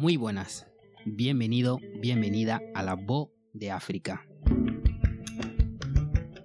Muy 0.00 0.16
buenas, 0.16 0.68
bienvenido, 1.04 1.80
bienvenida 2.00 2.62
a 2.72 2.84
la 2.84 2.94
voz 2.94 3.30
de 3.52 3.72
África. 3.72 4.28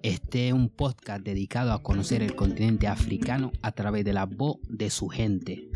Este 0.01 0.47
es 0.47 0.53
un 0.55 0.69
podcast 0.69 1.23
dedicado 1.23 1.71
a 1.71 1.83
conocer 1.83 2.23
el 2.23 2.33
continente 2.33 2.87
africano 2.87 3.51
a 3.61 3.71
través 3.71 4.05
de 4.05 4.13
la 4.13 4.25
voz 4.25 4.57
de 4.67 4.89
su 4.89 5.07
gente. 5.07 5.69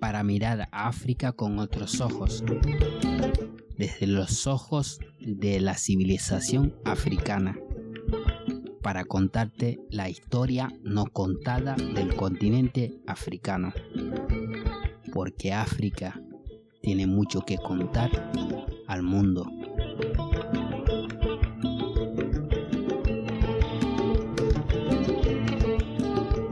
Para 0.00 0.24
mirar 0.24 0.68
a 0.72 0.88
África 0.88 1.30
con 1.30 1.60
otros 1.60 2.00
ojos, 2.00 2.42
desde 3.78 4.08
los 4.08 4.48
ojos 4.48 4.98
de 5.20 5.60
la 5.60 5.78
civilización 5.78 6.74
africana, 6.84 7.56
para 8.82 9.04
contarte 9.04 9.78
la 9.88 10.08
historia 10.08 10.68
no 10.82 11.04
contada 11.06 11.76
del 11.76 12.16
continente 12.16 12.98
africano. 13.06 13.72
Porque 15.12 15.52
África 15.52 16.20
tiene 16.82 17.06
mucho 17.06 17.40
que 17.42 17.58
contar 17.58 18.10
al 18.86 19.02
mundo. 19.02 19.44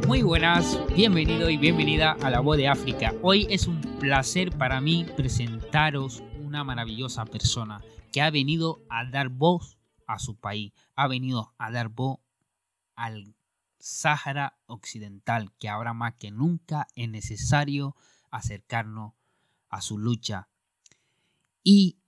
Muy 0.07 0.23
buenas, 0.23 0.81
bienvenido 0.97 1.51
y 1.51 1.57
bienvenida 1.57 2.17
a 2.23 2.31
La 2.31 2.41
Voz 2.41 2.57
de 2.57 2.69
África. 2.69 3.15
Hoy 3.23 3.47
es 3.51 3.67
un 3.67 3.81
placer 4.01 4.51
para 4.57 4.81
mí 4.81 5.07
presentaros 5.17 6.23
una 6.41 6.65
maravillosa 6.65 7.25
persona 7.27 7.83
que 8.13 8.23
ha 8.23 8.31
venido 8.31 8.83
a 8.89 9.05
dar 9.05 9.29
voz 9.29 9.79
a 10.07 10.19
su 10.19 10.37
país, 10.37 10.73
ha 10.95 11.07
venido 11.07 11.55
a 11.59 11.71
dar 11.71 11.91
voz 11.91 12.19
al 12.97 13.35
Sáhara 13.79 14.59
Occidental, 14.67 15.53
que 15.59 15.69
ahora 15.69 15.93
más 15.93 16.15
que 16.15 16.31
nunca 16.31 16.89
es 16.97 17.09
necesario 17.09 17.95
acercarnos 18.31 19.15
a 19.69 19.81
su 19.81 19.99
lucha. 19.99 20.49
Y 21.63 21.99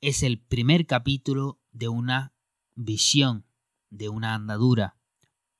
es 0.00 0.22
el 0.22 0.40
primer 0.40 0.86
capítulo 0.86 1.58
de 1.72 1.88
una 1.88 2.32
visión, 2.74 3.44
de 3.90 4.08
una 4.08 4.34
andadura 4.34 4.96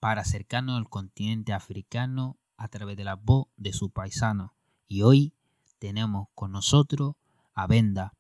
para 0.00 0.22
acercarnos 0.22 0.78
al 0.78 0.88
continente 0.88 1.52
africano 1.52 2.38
a 2.56 2.69
través 2.69 2.97
de 2.97 3.05
la 3.05 3.16
voz 3.16 3.47
de 3.56 3.72
su 3.72 3.91
paisano. 3.91 4.55
Y 4.86 5.02
hoy 5.02 5.34
tenemos 5.78 6.28
con 6.34 6.53
nosotros 6.53 7.14
a 7.55 7.66
Benda, 7.66 8.14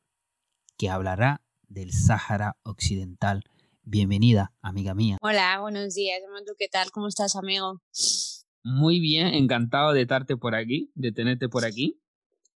que 0.76 0.90
hablará 0.90 1.42
del 1.68 1.92
Sáhara 1.92 2.56
Occidental. 2.62 3.44
Bienvenida, 3.82 4.52
amiga 4.60 4.94
mía. 4.94 5.18
Hola, 5.22 5.60
buenos 5.60 5.94
días. 5.94 6.20
¿Qué 6.58 6.68
tal? 6.68 6.90
¿Cómo 6.90 7.08
estás, 7.08 7.36
amigo? 7.36 7.80
Muy 8.68 9.00
bien, 9.00 9.28
encantado 9.28 9.94
de 9.94 10.02
estarte 10.02 10.36
por 10.36 10.54
aquí, 10.54 10.92
de 10.94 11.10
tenerte 11.10 11.48
por 11.48 11.64
aquí. 11.64 12.02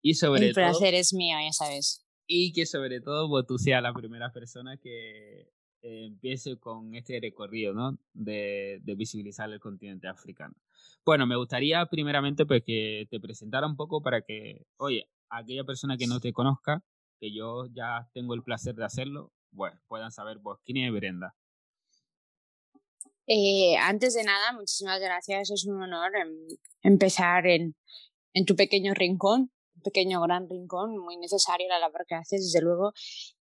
Y 0.01 0.15
sobre 0.15 0.47
El 0.47 0.53
placer 0.55 0.95
es 0.95 1.13
mío, 1.13 1.37
ya 1.39 1.53
sabes. 1.53 2.03
Y 2.25 2.51
que 2.51 2.65
sobre 2.65 2.99
todo 2.99 3.27
vos 3.27 3.45
tú 3.45 3.59
seas 3.59 3.83
la 3.83 3.93
primera 3.93 4.31
persona 4.31 4.77
que 4.77 5.51
eh, 5.81 6.05
empiece 6.05 6.57
con 6.57 6.95
este 6.95 7.19
recorrido, 7.21 7.75
¿no? 7.75 7.99
De, 8.13 8.79
de, 8.81 8.95
visibilizar 8.95 9.51
el 9.51 9.59
continente 9.59 10.07
africano. 10.07 10.55
Bueno, 11.05 11.27
me 11.27 11.35
gustaría 11.35 11.85
primeramente 11.85 12.47
pues 12.47 12.63
que 12.65 13.07
te 13.11 13.19
presentara 13.19 13.67
un 13.67 13.75
poco 13.75 14.01
para 14.01 14.21
que, 14.23 14.65
oye, 14.77 15.11
aquella 15.29 15.63
persona 15.63 15.95
que 15.95 16.07
no 16.07 16.19
te 16.19 16.33
conozca, 16.33 16.83
que 17.19 17.31
yo 17.31 17.67
ya 17.71 18.09
tengo 18.13 18.33
el 18.33 18.41
placer 18.41 18.73
de 18.73 18.85
hacerlo, 18.85 19.31
bueno, 19.51 19.79
puedan 19.87 20.11
saber 20.11 20.39
vos 20.39 20.59
quién 20.65 20.77
es 20.77 20.91
Brenda. 20.91 21.35
Eh, 23.31 23.77
antes 23.77 24.15
de 24.15 24.23
nada, 24.23 24.53
muchísimas 24.53 24.99
gracias. 24.99 25.51
Es 25.51 25.65
un 25.65 25.81
honor 25.81 26.15
em, 26.15 26.57
empezar 26.81 27.45
en, 27.47 27.75
en 28.33 28.45
tu 28.45 28.55
pequeño 28.55 28.93
rincón 28.93 29.51
pequeño 29.79 30.21
gran 30.21 30.49
rincón, 30.49 30.97
muy 30.97 31.17
necesario 31.17 31.67
la 31.67 31.79
labor 31.79 32.05
que 32.07 32.15
haces, 32.15 32.43
desde 32.43 32.61
luego. 32.61 32.93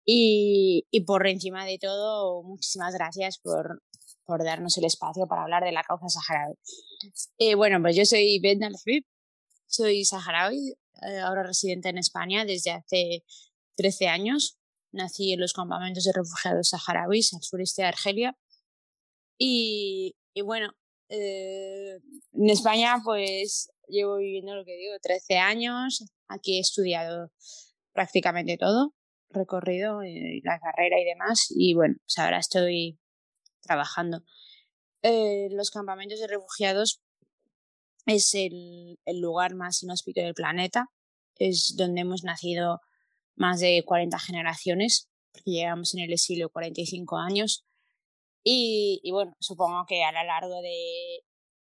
Y, 0.05 0.87
y 0.91 1.01
por 1.01 1.27
encima 1.27 1.65
de 1.65 1.77
todo, 1.77 2.43
muchísimas 2.43 2.93
gracias 2.93 3.39
por, 3.39 3.83
por 4.25 4.43
darnos 4.43 4.77
el 4.77 4.85
espacio 4.85 5.27
para 5.27 5.43
hablar 5.43 5.63
de 5.63 5.71
la 5.71 5.83
causa 5.83 6.07
saharaui. 6.09 6.55
Eh, 7.37 7.55
bueno, 7.55 7.81
pues 7.81 7.95
yo 7.95 8.05
soy 8.05 8.39
Ben 8.39 8.63
Alfib, 8.63 9.03
soy 9.67 10.05
saharaui, 10.05 10.75
eh, 11.01 11.19
ahora 11.19 11.43
residente 11.43 11.89
en 11.89 11.97
España 11.97 12.45
desde 12.45 12.71
hace 12.71 13.23
13 13.75 14.07
años. 14.07 14.57
Nací 14.91 15.33
en 15.33 15.39
los 15.39 15.53
campamentos 15.53 16.03
de 16.03 16.13
refugiados 16.13 16.69
saharauis 16.69 17.33
al 17.33 17.43
sureste 17.43 17.83
de 17.83 17.87
Argelia. 17.89 18.37
Y, 19.41 20.15
bueno, 20.43 20.73
eh, 21.07 21.97
en 22.33 22.49
España 22.49 22.97
pues 23.03 23.71
llevo 23.87 24.17
viviendo 24.17 24.53
lo 24.53 24.65
que 24.65 24.75
digo, 24.75 24.93
13 25.01 25.37
años. 25.37 26.03
Aquí 26.27 26.57
he 26.57 26.59
estudiado 26.59 27.31
prácticamente 27.93 28.57
todo, 28.57 28.93
recorrido, 29.29 30.03
eh, 30.03 30.41
la 30.43 30.59
carrera 30.59 30.99
y 30.99 31.05
demás. 31.05 31.47
Y 31.49 31.73
bueno, 31.73 31.95
pues 32.05 32.17
ahora 32.19 32.39
estoy 32.39 32.99
trabajando. 33.61 34.23
Eh, 35.01 35.47
los 35.51 35.71
campamentos 35.71 36.19
de 36.19 36.27
refugiados 36.27 37.01
es 38.05 38.35
el, 38.35 38.99
el 39.05 39.21
lugar 39.21 39.55
más 39.55 39.81
inhóspito 39.83 40.21
del 40.21 40.33
planeta. 40.33 40.87
Es 41.35 41.75
donde 41.77 42.01
hemos 42.01 42.25
nacido 42.25 42.81
más 43.35 43.61
de 43.61 43.83
40 43.85 44.19
generaciones, 44.19 45.09
porque 45.31 45.51
llegamos 45.51 45.93
en 45.93 46.01
el 46.01 46.11
exilio 46.11 46.49
45 46.49 47.17
años. 47.17 47.65
Y, 48.43 49.01
y, 49.03 49.11
bueno, 49.11 49.35
supongo 49.39 49.85
que 49.87 50.03
a 50.03 50.11
lo 50.11 50.23
largo 50.23 50.61
de, 50.61 51.23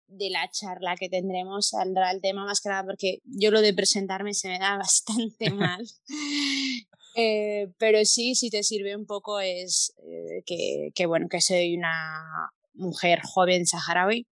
de 0.07 0.31
la 0.31 0.49
charla 0.51 0.97
que 0.97 1.09
tendremos 1.09 1.69
saldrá 1.69 2.11
el 2.11 2.21
tema 2.21 2.45
más 2.45 2.61
que 2.61 2.69
nada 2.69 2.85
porque 2.85 3.19
yo 3.25 3.51
lo 3.51 3.61
de 3.61 3.75
presentarme 3.75 4.35
se 4.35 4.49
me 4.49 4.59
da 4.59 4.77
bastante 4.79 5.51
mal. 5.51 5.87
eh, 7.17 7.69
pero 7.79 8.05
sí, 8.05 8.35
si 8.35 8.51
te 8.51 8.63
sirve 8.63 8.97
un 8.97 9.07
poco 9.07 9.41
es 9.41 9.95
eh, 9.99 10.43
que, 10.47 10.91
que, 10.95 11.07
bueno, 11.07 11.29
que 11.29 11.41
soy 11.41 11.77
una 11.77 12.51
mujer 12.75 13.21
joven 13.23 13.67
saharaui 13.67 14.27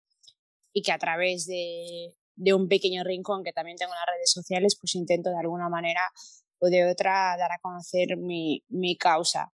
y 0.72 0.82
que 0.82 0.93
a 0.93 0.99
través 0.99 1.47
de, 1.47 2.14
de 2.37 2.54
un 2.54 2.69
pequeño 2.69 3.04
rincón 3.04 3.44
que 3.44 3.53
también 3.53 3.76
tengo 3.76 3.93
en 3.93 3.99
las 3.99 4.14
redes 4.16 4.31
sociales, 4.31 4.76
pues 4.81 4.94
intento 4.94 5.31
de 5.31 5.38
alguna 5.38 5.69
manera 5.69 6.00
o 6.59 6.69
de 6.69 6.88
otra 6.88 7.37
dar 7.37 7.53
a 7.53 7.59
conocer 7.60 8.16
mi, 8.16 8.62
mi 8.69 8.97
causa. 8.97 9.53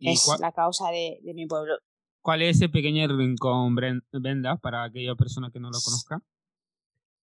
Es 0.00 0.28
la 0.40 0.52
causa 0.52 0.90
de, 0.90 1.18
de 1.22 1.34
mi 1.34 1.46
pueblo. 1.46 1.74
¿Cuál 2.22 2.42
es 2.42 2.56
ese 2.56 2.68
pequeño 2.68 3.06
rincón, 3.08 3.74
Brenda, 3.74 4.56
para 4.56 4.84
aquella 4.84 5.14
persona 5.14 5.50
que 5.52 5.60
no 5.60 5.70
lo 5.70 5.78
conozca? 5.82 6.22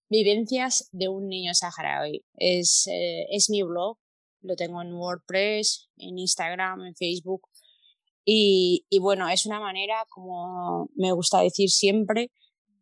Vivencias 0.09 0.89
de 0.91 1.09
un 1.09 1.27
niño 1.27 1.53
saharaui. 1.53 2.25
Es, 2.35 2.87
eh, 2.87 3.25
es 3.29 3.49
mi 3.49 3.63
blog, 3.63 3.97
lo 4.41 4.55
tengo 4.55 4.81
en 4.81 4.93
WordPress, 4.93 5.89
en 5.97 6.17
Instagram, 6.17 6.85
en 6.85 6.95
Facebook. 6.95 7.47
Y, 8.23 8.85
y, 8.89 8.99
bueno, 8.99 9.29
es 9.29 9.45
una 9.45 9.59
manera, 9.59 10.05
como 10.09 10.89
me 10.95 11.11
gusta 11.11 11.41
decir 11.41 11.69
siempre, 11.69 12.31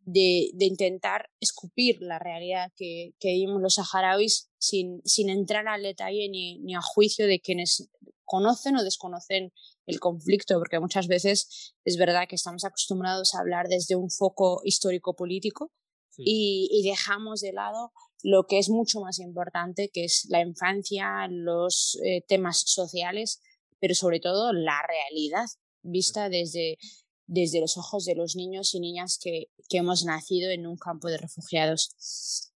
de, 0.06 0.50
de 0.54 0.66
intentar 0.66 1.30
escupir 1.40 1.98
la 2.00 2.18
realidad 2.18 2.72
que, 2.76 3.14
que 3.18 3.32
vivimos 3.32 3.60
los 3.60 3.74
saharauis 3.74 4.50
sin, 4.58 5.00
sin 5.04 5.30
entrar 5.30 5.66
al 5.68 5.82
detalle 5.82 6.28
ni, 6.28 6.58
ni 6.60 6.74
a 6.74 6.80
juicio 6.82 7.26
de 7.26 7.40
quienes 7.40 7.90
conocen 8.24 8.76
o 8.76 8.84
desconocen 8.84 9.52
el 9.86 10.00
conflicto, 10.00 10.58
porque 10.58 10.80
muchas 10.80 11.06
veces 11.06 11.74
es 11.84 11.96
verdad 11.96 12.26
que 12.28 12.36
estamos 12.36 12.64
acostumbrados 12.64 13.34
a 13.34 13.40
hablar 13.40 13.68
desde 13.68 13.96
un 13.96 14.10
foco 14.10 14.60
histórico-político 14.64 15.70
y, 16.16 16.82
dejamos 16.84 17.40
de 17.40 17.52
lado 17.52 17.92
lo 18.22 18.46
que 18.46 18.58
es 18.58 18.70
mucho 18.70 19.00
más 19.00 19.18
importante, 19.18 19.90
que 19.92 20.04
es 20.04 20.26
la 20.30 20.40
infancia, 20.40 21.26
los 21.28 21.98
eh, 22.04 22.22
temas 22.26 22.62
sociales, 22.66 23.40
pero 23.80 23.94
sobre 23.94 24.20
todo 24.20 24.52
la 24.52 24.80
realidad 24.86 25.46
vista 25.82 26.28
desde, 26.28 26.78
desde 27.26 27.60
los 27.60 27.76
ojos 27.76 28.04
de 28.04 28.14
los 28.14 28.36
niños 28.36 28.74
y 28.74 28.80
niñas 28.80 29.18
que, 29.20 29.48
que 29.68 29.78
hemos 29.78 30.04
nacido 30.04 30.50
en 30.50 30.66
un 30.66 30.76
campo 30.76 31.08
de 31.08 31.18
refugiados. 31.18 31.90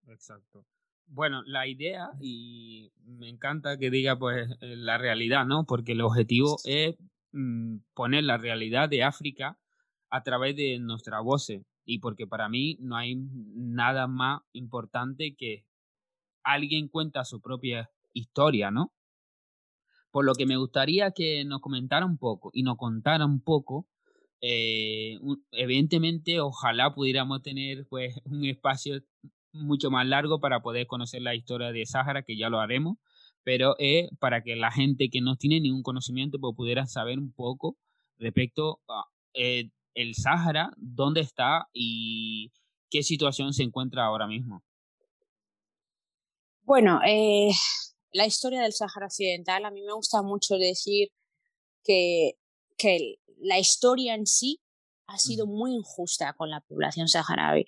Exacto. 0.07 0.65
Bueno, 1.09 1.43
la 1.47 1.67
idea, 1.67 2.11
y 2.21 2.93
me 3.05 3.29
encanta 3.29 3.79
que 3.79 3.91
diga 3.91 4.19
pues 4.19 4.51
eh, 4.61 4.77
la 4.77 4.99
realidad, 4.99 5.47
¿no? 5.47 5.65
Porque 5.65 5.93
el 5.93 6.03
objetivo 6.03 6.59
es 6.65 6.97
Mm, 7.33 7.81
poner 7.95 8.25
la 8.25 8.39
realidad 8.39 8.89
de 8.89 9.03
África 9.03 9.59
a 10.11 10.23
través 10.23 10.57
de 10.57 10.79
nuestra 10.79 11.21
voz 11.21 11.53
y 11.85 11.99
porque 11.99 12.27
para 12.27 12.49
mí 12.49 12.79
no 12.81 12.97
hay 12.97 13.17
nada 13.17 14.07
más 14.07 14.41
importante 14.53 15.37
que 15.37 15.67
alguien 16.43 16.89
cuenta 16.89 17.25
su 17.25 17.41
propia 17.41 17.91
historia, 18.15 18.71
¿no? 18.71 18.93
Por 20.11 20.25
lo 20.25 20.33
que 20.35 20.47
me 20.47 20.57
gustaría 20.57 21.11
que 21.11 21.45
nos 21.45 21.61
comentara 21.61 22.07
un 22.07 22.17
poco 22.17 22.51
y 22.55 22.63
nos 22.63 22.79
contara 22.79 23.27
un 23.27 23.43
poco, 23.43 23.87
eh, 24.41 25.19
evidentemente 25.53 26.41
ojalá 26.41 26.95
pudiéramos 26.95 27.43
tener 27.43 27.87
pues 27.89 28.19
un 28.25 28.45
espacio 28.47 29.03
mucho 29.53 29.91
más 29.91 30.07
largo 30.07 30.41
para 30.41 30.61
poder 30.61 30.87
conocer 30.87 31.23
la 31.23 31.35
historia 31.35 31.73
de 31.73 31.87
Sáhara, 31.87 32.23
que 32.23 32.37
ya 32.37 32.49
lo 32.49 32.61
haremos, 32.61 32.99
pero 33.45 33.77
es 33.79 34.09
para 34.19 34.43
que 34.43 34.57
la 34.57 34.71
gente 34.71 35.09
que 35.11 35.21
no 35.21 35.37
tiene 35.37 35.61
ningún 35.61 35.83
conocimiento 35.83 36.39
pues, 36.39 36.55
pudiera 36.57 36.87
saber 36.87 37.19
un 37.19 37.33
poco 37.33 37.77
respecto 38.19 38.81
a 38.89 39.05
eh, 39.35 39.71
el 39.95 40.15
Sáhara, 40.15 40.71
dónde 40.77 41.21
está 41.21 41.69
y 41.73 42.53
qué 42.91 43.03
situación 43.03 43.53
se 43.53 43.63
encuentra 43.63 44.05
ahora 44.05 44.27
mismo. 44.27 44.63
Bueno, 46.63 47.01
eh, 47.07 47.51
la 48.13 48.27
historia 48.27 48.63
del 48.63 48.73
Sáhara 48.73 49.07
Occidental, 49.07 49.65
a 49.65 49.71
mí 49.71 49.83
me 49.83 49.93
gusta 49.93 50.23
mucho 50.23 50.57
decir 50.57 51.09
que, 51.83 52.35
que 52.77 53.17
la 53.41 53.59
historia 53.59 54.15
en 54.15 54.27
sí 54.27 54.61
ha 55.09 55.19
sido 55.19 55.47
muy 55.47 55.75
injusta 55.75 56.35
con 56.35 56.51
la 56.51 56.61
población 56.61 57.09
saharaui 57.09 57.65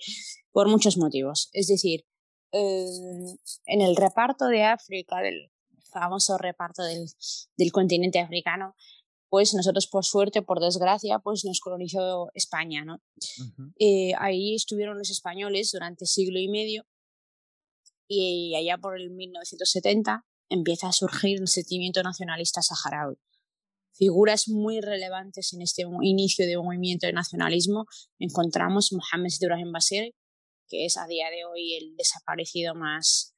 por 0.52 0.69
muchos 0.69 0.96
motivos. 0.96 1.48
Es 1.52 1.66
decir, 1.66 2.04
em, 2.52 3.37
en 3.66 3.81
el 3.81 3.96
reparto 3.96 4.46
de 4.46 4.64
África, 4.64 5.20
del 5.20 5.50
famoso 5.90 6.38
reparto 6.38 6.82
del, 6.82 7.06
del 7.56 7.72
continente 7.72 8.20
africano, 8.20 8.75
pues 9.31 9.54
nosotros 9.54 9.87
por 9.87 10.04
suerte, 10.04 10.42
por 10.42 10.60
desgracia, 10.60 11.20
pues 11.20 11.44
nos 11.44 11.60
colonizó 11.60 12.31
España, 12.34 12.84
¿no? 12.84 13.00
Eh, 13.78 14.12
ahí 14.19 14.56
estuvieron 14.56 14.98
los 14.98 15.10
españoles 15.10 15.70
durante 15.72 16.04
siglo 16.04 16.38
y 16.40 16.48
medio 16.48 16.84
y 18.08 18.56
allá 18.56 18.76
por 18.76 19.00
el 19.00 19.10
1970 19.10 20.26
empieza 20.48 20.88
a 20.88 20.92
surgir 20.92 21.40
el 21.40 21.46
sentimiento 21.46 22.02
nacionalista 22.02 22.60
saharaui. 22.60 23.16
Figuras 24.00 24.49
muy 24.49 24.81
relevantes 24.81 25.52
en 25.52 25.61
este 25.61 25.82
inicio 26.00 26.47
de 26.47 26.56
movimiento 26.56 27.06
de 27.06 27.12
nacionalismo 27.12 27.85
encontramos 28.19 28.94
Mohamed 28.94 29.31
Ibrahim 29.38 29.73
Basir, 29.73 30.14
que 30.69 30.87
es 30.87 30.97
a 30.97 31.06
día 31.06 31.29
de 31.29 31.44
hoy 31.44 31.75
el 31.75 31.97
desaparecido 31.97 32.75
más 32.75 33.35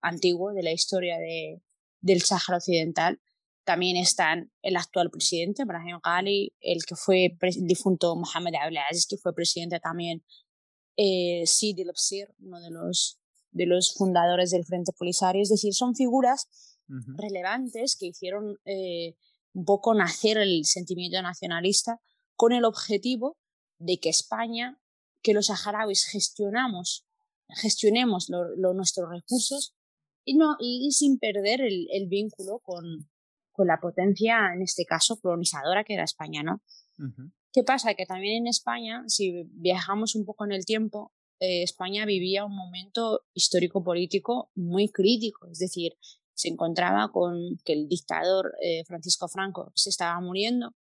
antiguo 0.00 0.54
de 0.54 0.62
la 0.62 0.72
historia 0.72 1.18
de, 1.18 1.60
del 2.00 2.22
Sáhara 2.22 2.56
Occidental. 2.56 3.20
También 3.64 3.98
están 3.98 4.50
el 4.62 4.76
actual 4.76 5.10
presidente, 5.10 5.66
Brahim 5.66 5.98
Ghali, 6.02 6.54
el 6.60 6.86
que 6.86 6.96
fue 6.96 7.36
el 7.38 7.66
difunto 7.66 8.16
Mohamed 8.16 8.54
Abdelaziz, 8.54 9.06
que 9.06 9.18
fue 9.18 9.34
presidente 9.34 9.78
también, 9.78 10.24
eh, 10.96 11.42
Sidi 11.44 11.84
uno 12.38 12.60
de 12.62 12.70
los 12.70 13.20
de 13.50 13.66
los 13.66 13.92
fundadores 13.92 14.52
del 14.52 14.64
Frente 14.64 14.92
Polisario. 14.92 15.42
Es 15.42 15.50
decir, 15.50 15.74
son 15.74 15.94
figuras 15.94 16.48
relevantes 17.18 17.96
que 17.98 18.06
hicieron 18.06 18.56
eh, 18.64 19.14
un 19.58 19.64
poco 19.64 19.92
nacer 19.92 20.38
el 20.38 20.64
sentimiento 20.64 21.20
nacionalista 21.20 22.00
con 22.36 22.52
el 22.52 22.64
objetivo 22.64 23.36
de 23.78 23.98
que 23.98 24.08
España, 24.08 24.78
que 25.20 25.34
los 25.34 25.46
saharauis 25.46 26.06
gestionamos, 26.06 27.04
gestionemos 27.48 28.30
nuestros 28.30 29.10
recursos 29.10 29.74
y, 30.24 30.36
no, 30.36 30.56
y 30.60 30.92
sin 30.92 31.18
perder 31.18 31.60
el, 31.60 31.88
el 31.90 32.06
vínculo 32.06 32.60
con, 32.60 33.10
con, 33.50 33.66
la 33.66 33.80
potencia, 33.80 34.52
en 34.54 34.62
este 34.62 34.84
caso, 34.84 35.18
colonizadora 35.20 35.82
que 35.82 35.94
era 35.94 36.04
España, 36.04 36.44
¿no? 36.44 36.62
¿Qué 37.52 37.64
pasa? 37.64 37.94
Que 37.94 38.06
también 38.06 38.42
en 38.42 38.46
España, 38.46 39.02
si 39.08 39.42
viajamos 39.50 40.14
un 40.14 40.24
poco 40.24 40.44
en 40.44 40.52
el 40.52 40.64
tiempo, 40.64 41.12
eh, 41.40 41.64
España 41.64 42.04
vivía 42.04 42.44
un 42.44 42.54
momento 42.54 43.22
histórico-político 43.34 44.52
muy 44.54 44.88
crítico, 44.88 45.48
es 45.50 45.58
decir, 45.58 45.94
se 46.38 46.48
encontraba 46.48 47.10
con 47.10 47.58
que 47.64 47.72
el 47.72 47.88
dictador 47.88 48.54
eh, 48.62 48.84
Francisco 48.84 49.26
Franco 49.26 49.72
se 49.74 49.90
estaba 49.90 50.20
muriendo 50.20 50.72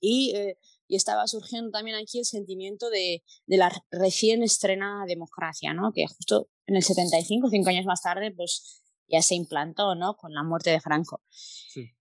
y, 0.00 0.34
eh, 0.34 0.58
y, 0.88 0.96
estaba 0.96 1.28
surgiendo 1.28 1.70
también 1.70 1.96
aquí 1.96 2.18
el 2.18 2.24
sentimiento 2.24 2.90
de, 2.90 3.22
de, 3.46 3.56
la 3.56 3.70
recién 3.92 4.42
estrenada 4.42 5.04
democracia, 5.06 5.72
¿no? 5.72 5.92
que 5.92 6.04
justo 6.08 6.48
en 6.66 6.74
el 6.74 6.82
75, 6.82 7.48
cinco 7.48 7.70
años 7.70 7.86
más 7.86 8.02
tarde, 8.02 8.32
pues 8.32 8.82
ya 9.06 9.22
se 9.22 9.36
implantó 9.36 9.94
¿no? 9.94 10.16
con 10.16 10.34
la 10.34 10.42
muerte 10.42 10.70
de 10.70 10.80
Franco. 10.80 11.22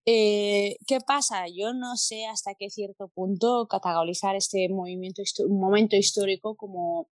¿Qué 0.03 0.99
pasa? 1.05 1.45
Yo 1.55 1.73
no 1.73 1.97
sé 1.97 2.25
hasta 2.25 2.55
qué 2.55 2.71
cierto 2.71 3.09
punto 3.09 3.67
categorizar 3.67 4.35
este 4.35 4.67
movimiento, 4.69 5.21
un 5.47 5.59
momento 5.59 5.95
histórico 5.95 6.55
como 6.55 7.09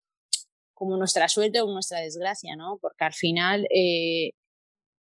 como 0.75 0.97
nuestra 0.97 1.29
suerte 1.29 1.63
o 1.63 1.67
nuestra 1.67 2.01
desgracia, 2.01 2.57
¿no? 2.57 2.79
Porque 2.83 3.05
al 3.05 3.15
final 3.15 3.67
eh, 3.75 4.33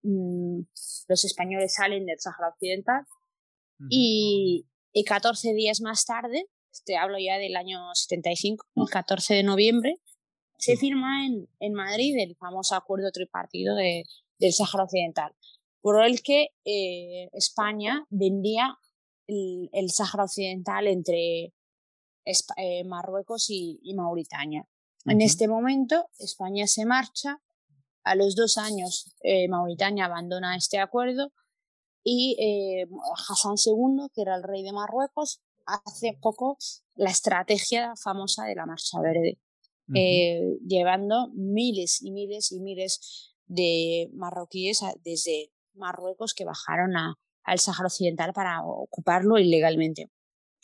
mm, 0.04 0.62
los 1.08 1.26
españoles 1.26 1.74
salen 1.76 2.06
del 2.06 2.20
Sahara 2.20 2.50
Occidental 2.50 3.06
y, 3.90 4.68
y 4.94 5.04
14 5.04 5.54
días 5.54 5.82
más 5.82 6.06
tarde, 6.06 6.46
te 6.86 6.98
hablo 6.98 7.18
ya 7.20 7.38
del 7.38 7.56
año 7.56 7.80
75, 7.94 8.66
el 8.76 8.90
14 8.90 9.34
de 9.34 9.44
noviembre, 9.44 10.00
se 10.58 10.78
firma 10.78 11.26
en, 11.26 11.50
en 11.60 11.74
Madrid 11.74 12.16
el 12.18 12.36
famoso 12.38 12.76
acuerdo 12.76 13.12
tripartido 13.12 13.76
de, 13.76 14.04
del 14.40 14.54
Sahara 14.54 14.86
Occidental, 14.86 15.36
por 15.82 16.04
el 16.04 16.22
que 16.22 16.50
eh, 16.64 17.30
España 17.34 18.06
vendía 18.10 18.78
el, 19.28 19.70
el 19.74 19.92
Sáhara 19.92 20.24
Occidental 20.24 20.88
entre 20.88 21.54
eh, 22.26 22.84
Marruecos 22.86 23.50
y, 23.50 23.80
y 23.84 23.94
Mauritania. 23.96 24.68
En 25.06 25.20
este 25.20 25.50
momento, 25.50 26.10
España 26.18 26.66
se 26.68 26.86
marcha. 26.86 27.42
A 28.04 28.16
los 28.16 28.36
dos 28.36 28.58
años, 28.58 29.16
eh, 29.22 29.48
Mauritania 29.48 30.06
abandona 30.06 30.56
este 30.58 30.80
acuerdo 30.80 31.32
y 32.04 32.36
eh, 32.40 32.88
Hassan 33.30 33.56
II, 33.56 34.08
que 34.14 34.22
era 34.22 34.36
el 34.36 34.44
rey 34.44 34.64
de 34.64 34.74
Marruecos, 34.74 35.42
hace 35.66 36.18
poco 36.22 36.58
la 36.96 37.10
estrategia 37.10 37.94
famosa 37.96 38.44
de 38.46 38.56
la 38.56 38.66
Marcha 38.66 39.00
Verde, 39.00 39.40
eh, 39.96 40.58
llevando 40.66 41.30
miles 41.34 42.02
y 42.02 42.12
miles 42.12 42.52
y 42.52 42.60
miles 42.60 43.34
de 43.46 44.10
marroquíes 44.14 44.82
desde 45.04 45.52
Marruecos 45.74 46.34
que 46.34 46.46
bajaron 46.46 46.96
a, 46.98 47.16
al 47.44 47.60
Sáhara 47.60 47.88
Occidental 47.88 48.34
para 48.34 48.66
ocuparlo 48.66 49.38
ilegalmente. 49.38 50.10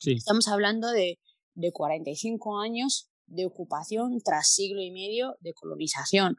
Estamos 0.05 0.47
hablando 0.47 0.91
de, 0.91 1.19
de 1.53 1.71
45 1.71 2.59
años 2.59 3.09
de 3.27 3.45
ocupación 3.45 4.19
tras 4.23 4.49
siglo 4.49 4.81
y 4.81 4.91
medio 4.91 5.35
de 5.39 5.53
colonización. 5.53 6.37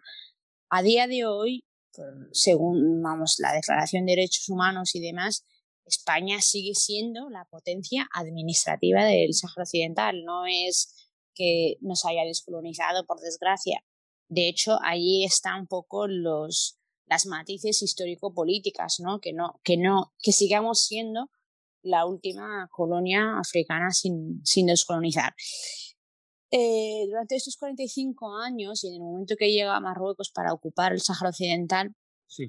A 0.73 0.83
día 0.83 1.09
de 1.09 1.27
hoy, 1.27 1.65
según 2.31 3.03
vamos, 3.03 3.37
la 3.41 3.53
Declaración 3.53 4.07
de 4.07 4.13
Derechos 4.13 4.49
Humanos 4.49 4.95
y 4.95 5.01
demás, 5.01 5.45
España 5.85 6.41
sigue 6.41 6.77
siendo 6.77 7.29
la 7.29 7.45
potencia 7.47 8.09
administrativa 8.15 9.05
del 9.05 9.35
Sáhara 9.35 9.65
Occidental. 9.65 10.25
No 10.25 10.47
es 10.47 10.95
que 11.35 11.77
nos 11.81 12.05
haya 12.05 12.23
descolonizado, 12.23 13.05
por 13.05 13.19
desgracia. 13.19 13.83
De 14.29 14.49
hecho, 14.49 14.79
ahí 14.85 15.25
están 15.25 15.63
un 15.63 15.67
poco 15.67 16.07
los, 16.07 16.79
las 17.07 17.27
matices 17.27 17.83
histórico-políticas, 17.83 19.01
¿no? 19.01 19.21
Que, 19.21 19.33
no, 19.33 19.61
que, 19.65 19.77
no, 19.77 20.15
que 20.23 20.31
sigamos 20.31 20.85
siendo 20.85 21.31
la 21.83 22.07
última 22.07 22.69
colonia 22.71 23.41
africana 23.41 23.91
sin, 23.91 24.41
sin 24.45 24.67
descolonizar. 24.67 25.35
Eh, 26.53 27.05
durante 27.07 27.37
estos 27.37 27.57
45 27.57 28.37
años 28.37 28.83
y 28.83 28.89
en 28.89 28.95
el 28.95 29.01
momento 29.01 29.37
que 29.39 29.53
llega 29.53 29.77
a 29.77 29.81
Marruecos 29.81 30.31
para 30.33 30.53
ocupar 30.53 30.93
el 30.93 31.01
Sáhara 31.01 31.31
Occidental, 31.31 31.95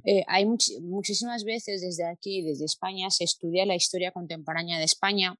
eh, 0.05 0.23
hay 0.27 0.45
muchísimas 0.45 1.43
veces 1.43 1.81
desde 1.81 2.07
aquí, 2.07 2.43
desde 2.43 2.65
España, 2.65 3.09
se 3.09 3.23
estudia 3.23 3.65
la 3.65 3.75
historia 3.75 4.11
contemporánea 4.11 4.77
de 4.77 4.85
España 4.85 5.35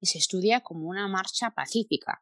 y 0.00 0.06
se 0.06 0.18
estudia 0.18 0.60
como 0.60 0.88
una 0.88 1.08
marcha 1.08 1.50
pacífica. 1.50 2.20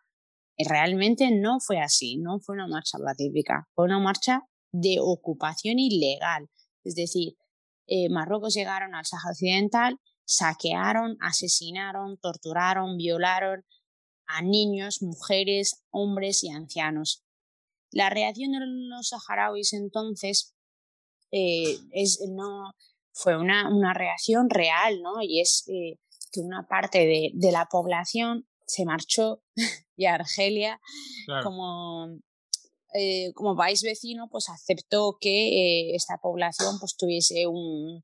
Y 0.56 0.68
realmente 0.68 1.30
no 1.30 1.58
fue 1.60 1.80
así, 1.80 2.16
no 2.18 2.38
fue 2.38 2.54
una 2.54 2.68
marcha 2.68 2.98
pacífica, 2.98 3.68
fue 3.74 3.86
una 3.86 3.98
marcha 3.98 4.42
de 4.72 4.98
ocupación 5.00 5.78
ilegal. 5.78 6.48
Es 6.84 6.94
decir, 6.94 7.36
eh, 7.86 8.08
Marruecos 8.08 8.54
llegaron 8.54 8.94
al 8.94 9.04
Sáhara 9.04 9.32
Occidental, 9.32 9.98
saquearon, 10.24 11.16
asesinaron, 11.20 12.18
torturaron, 12.18 12.96
violaron, 12.96 13.64
a 14.32 14.42
niños, 14.42 15.02
mujeres, 15.02 15.82
hombres 15.90 16.42
y 16.44 16.50
ancianos. 16.50 17.24
La 17.90 18.10
reacción 18.10 18.52
de 18.52 18.58
los 18.60 19.08
saharauis 19.08 19.72
entonces 19.74 20.54
eh, 21.30 21.78
es, 21.92 22.20
no, 22.28 22.72
fue 23.12 23.36
una, 23.36 23.68
una, 23.74 23.94
reacción 23.94 24.48
real, 24.50 25.02
¿no? 25.02 25.22
Y 25.22 25.40
es 25.40 25.64
eh, 25.68 25.98
que 26.30 26.40
una 26.40 26.66
parte 26.66 26.98
de, 27.00 27.30
de, 27.34 27.52
la 27.52 27.66
población 27.70 28.46
se 28.66 28.84
marchó 28.84 29.42
y 29.96 30.06
Argelia 30.06 30.80
como, 31.42 32.08
eh, 32.94 33.32
como 33.34 33.56
país 33.56 33.82
vecino 33.82 34.28
pues 34.30 34.48
aceptó 34.48 35.18
que 35.20 35.94
esta 35.94 36.18
población 36.18 36.78
pues 36.80 36.96
tuviese 36.96 37.46
un, 37.46 38.02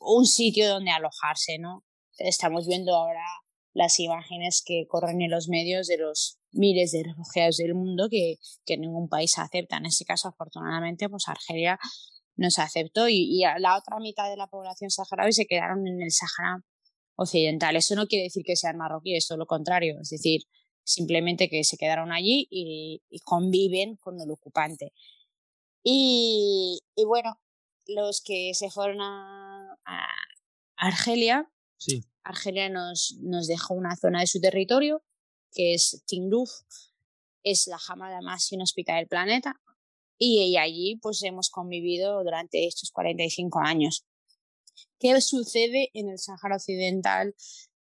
un 0.00 0.26
sitio 0.26 0.68
donde 0.68 0.90
alojarse, 0.90 1.58
¿no? 1.58 1.84
Estamos 2.16 2.66
viendo 2.66 2.94
ahora 2.94 3.24
las 3.72 4.00
imágenes 4.00 4.62
que 4.64 4.86
corren 4.88 5.20
en 5.22 5.30
los 5.30 5.48
medios 5.48 5.86
de 5.86 5.98
los 5.98 6.38
miles 6.52 6.92
de 6.92 7.04
refugiados 7.04 7.56
del 7.58 7.74
mundo 7.74 8.08
que, 8.10 8.36
que 8.64 8.76
ningún 8.76 9.08
país 9.08 9.38
acepta. 9.38 9.76
En 9.76 9.86
este 9.86 10.04
caso, 10.04 10.28
afortunadamente, 10.28 11.08
pues 11.08 11.28
Argelia 11.28 11.78
nos 12.36 12.58
aceptó 12.58 13.08
y, 13.08 13.28
y 13.30 13.42
la 13.58 13.76
otra 13.76 13.98
mitad 14.00 14.28
de 14.30 14.36
la 14.36 14.46
población 14.46 14.90
saharaui 14.90 15.32
se 15.32 15.46
quedaron 15.46 15.86
en 15.86 16.00
el 16.02 16.10
Sahara 16.10 16.64
occidental. 17.16 17.76
Eso 17.76 17.94
no 17.94 18.06
quiere 18.06 18.24
decir 18.24 18.42
que 18.44 18.56
sean 18.56 18.78
marroquíes, 18.78 19.28
todo 19.28 19.38
lo 19.38 19.46
contrario. 19.46 19.98
Es 20.00 20.10
decir, 20.10 20.42
simplemente 20.82 21.48
que 21.48 21.64
se 21.64 21.76
quedaron 21.76 22.12
allí 22.12 22.48
y, 22.50 23.02
conviven 23.24 23.96
con 23.96 24.20
el 24.20 24.30
ocupante. 24.30 24.92
Y, 25.82 26.80
y, 26.96 27.04
bueno, 27.04 27.40
los 27.86 28.22
que 28.22 28.52
se 28.54 28.70
fueron 28.70 29.00
a, 29.00 29.78
a 29.84 30.06
Argelia, 30.76 31.50
sí. 31.76 32.09
Argelia 32.24 32.68
nos, 32.68 33.16
nos 33.20 33.46
dejó 33.46 33.74
una 33.74 33.96
zona 33.96 34.20
de 34.20 34.26
su 34.26 34.40
territorio, 34.40 35.02
que 35.52 35.74
es 35.74 36.02
Tindouf, 36.06 36.50
es 37.42 37.66
la 37.66 37.78
jamada 37.78 38.20
más 38.20 38.50
inhóspita 38.52 38.96
del 38.96 39.08
planeta. 39.08 39.60
y, 40.18 40.56
allí 40.58 40.96
pues 40.96 41.22
hemos 41.22 41.48
convivido 41.48 42.22
durante 42.22 42.66
estos 42.66 42.90
45 42.90 43.60
años. 43.60 44.04
¿Qué 44.98 45.18
sucede 45.22 45.90
en 45.94 46.10
el 46.10 46.18
Sáhara 46.18 46.56
Occidental 46.56 47.34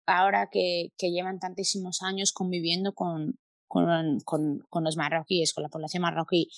ahora 0.05 0.49
que, 0.51 0.91
que 0.97 1.11
llevan 1.11 1.39
tantísimos 1.39 2.01
años 2.01 2.31
conviviendo 2.31 2.93
con, 2.93 3.39
con, 3.67 4.19
con, 4.21 4.83
los 4.83 4.97
marroquíes, 4.97 5.53
con 5.53 5.63
la 5.63 5.69
población 5.69 6.01
marroquí, 6.01 6.49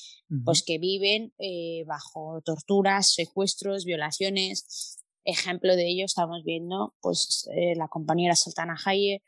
pues 0.45 0.63
que 0.63 0.77
viven 0.77 1.33
eh, 1.37 1.83
bajo 1.85 2.41
torturas, 2.43 3.13
secuestros, 3.13 3.83
violaciones. 3.85 5.00
Ejemplo 5.23 5.75
de 5.75 5.87
ello 5.87 6.05
estamos 6.05 6.43
viendo 6.43 6.95
pues 7.01 7.47
eh, 7.55 7.75
la 7.75 7.87
compañera 7.87 8.35
Sultana 8.35 8.75
Haye, 8.85 9.21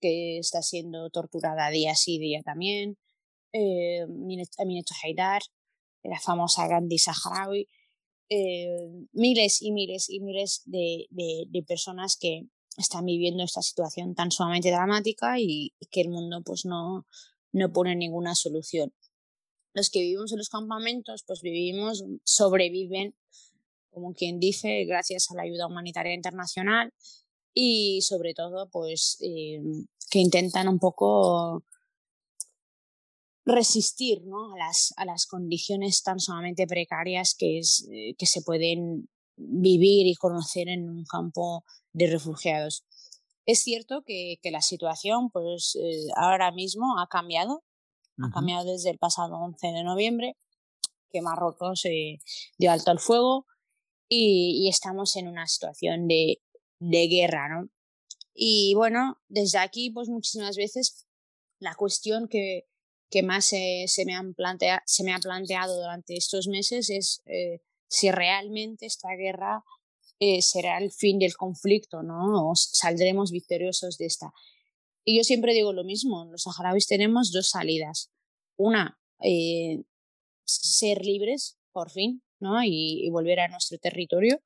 que 0.00 0.38
está 0.38 0.62
siendo 0.62 1.10
torturada 1.10 1.70
día 1.70 1.94
sí 1.94 2.18
día 2.18 2.42
también, 2.42 2.98
eh, 3.52 4.02
Amineto 4.58 4.94
Haidar, 5.02 5.42
la 6.02 6.20
famosa 6.20 6.66
Gandhi 6.68 6.98
Saharaui, 6.98 7.68
eh, 8.28 8.88
miles 9.12 9.60
y 9.60 9.72
miles 9.72 10.08
y 10.08 10.20
miles 10.20 10.62
de, 10.66 11.06
de, 11.10 11.62
personas 11.64 12.16
que 12.16 12.46
están 12.76 13.04
viviendo 13.04 13.42
esta 13.42 13.60
situación 13.60 14.14
tan 14.14 14.30
sumamente 14.30 14.70
dramática 14.70 15.40
y, 15.40 15.74
que 15.90 16.02
el 16.02 16.10
mundo 16.10 16.42
pues 16.44 16.64
no, 16.64 17.06
no 17.52 17.72
pone 17.72 17.96
ninguna 17.96 18.34
solución. 18.34 18.94
Los 19.74 19.90
que 19.90 20.00
vivimos 20.00 20.32
en 20.32 20.38
los 20.38 20.48
campamentos 20.48 21.24
pues 21.26 21.42
vivimos, 21.42 22.04
sobreviven, 22.22 23.16
como 23.90 24.14
quien 24.14 24.40
dice, 24.40 24.84
gracias 24.84 25.30
a 25.30 25.34
la 25.34 25.42
ayuda 25.42 25.66
humanitaria 25.66 26.14
internacional 26.14 26.92
y 27.52 28.00
sobre 28.02 28.34
todo 28.34 28.68
pues 28.70 29.18
eh, 29.20 29.60
que 30.10 30.18
intentan 30.18 30.68
un 30.68 30.78
poco 30.78 31.64
resistir 33.44 34.22
¿no? 34.24 34.54
a, 34.54 34.58
las, 34.58 34.92
a 34.96 35.04
las 35.04 35.26
condiciones 35.26 36.02
tan 36.02 36.20
sumamente 36.20 36.66
precarias 36.66 37.34
que, 37.36 37.58
es, 37.58 37.88
eh, 37.92 38.14
que 38.18 38.26
se 38.26 38.42
pueden 38.42 39.08
vivir 39.36 40.06
y 40.06 40.14
conocer 40.14 40.68
en 40.68 40.88
un 40.88 41.04
campo 41.04 41.64
de 41.92 42.06
refugiados. 42.06 42.84
Es 43.46 43.62
cierto 43.62 44.02
que, 44.02 44.38
que 44.42 44.50
la 44.50 44.60
situación 44.60 45.30
pues, 45.30 45.76
eh, 45.80 46.06
ahora 46.16 46.52
mismo 46.52 46.98
ha 46.98 47.08
cambiado, 47.08 47.64
ha 48.22 48.30
cambiado 48.30 48.70
desde 48.70 48.90
el 48.90 48.98
pasado 48.98 49.36
11 49.36 49.66
de 49.68 49.82
noviembre, 49.82 50.36
que 51.10 51.22
Marruecos 51.22 51.84
eh, 51.86 52.18
dio 52.58 52.70
alto 52.70 52.90
al 52.90 53.00
fuego 53.00 53.46
y, 54.10 54.68
estamos 54.68 55.16
en 55.16 55.28
una 55.28 55.46
situación 55.46 56.08
de, 56.08 56.42
de 56.80 57.06
guerra. 57.06 57.48
¿no? 57.48 57.70
Y 58.34 58.74
bueno, 58.74 59.18
desde 59.28 59.58
aquí 59.58 59.90
pues 59.90 60.08
muchísimas 60.08 60.56
veces 60.56 61.06
la 61.60 61.74
cuestión 61.74 62.28
que, 62.28 62.66
que 63.08 63.22
más 63.22 63.46
se, 63.46 63.86
me 64.04 64.14
han 64.14 64.34
se 64.84 65.04
me 65.04 65.12
ha 65.12 65.18
planteado 65.18 65.76
durante 65.76 66.16
estos 66.16 66.48
meses 66.48 66.90
es 66.90 67.22
eh, 67.26 67.60
si 67.88 68.10
realmente 68.10 68.86
esta 68.86 69.14
guerra 69.14 69.64
eh, 70.18 70.42
será 70.42 70.78
el 70.78 70.90
fin 70.92 71.18
del 71.18 71.36
conflicto, 71.36 72.02
¿no? 72.02 72.50
O 72.50 72.54
saldremos 72.54 73.30
victoriosos 73.30 73.96
de 73.96 74.06
esta. 74.06 74.32
Y 75.04 75.16
yo 75.16 75.24
siempre 75.24 75.54
digo 75.54 75.72
lo 75.72 75.84
mismo, 75.84 76.24
los 76.26 76.42
saharauis 76.42 76.86
tenemos 76.86 77.32
dos 77.32 77.48
salidas. 77.48 78.10
Una, 78.56 78.98
eh, 79.22 79.82
ser 80.44 81.04
libres, 81.04 81.58
por 81.72 81.90
fin, 81.90 82.22
¿no? 82.40 82.62
Y, 82.64 83.08
volver 83.10 83.40
a 83.40 83.48
nuestro 83.48 83.78
territorio. 83.78 84.40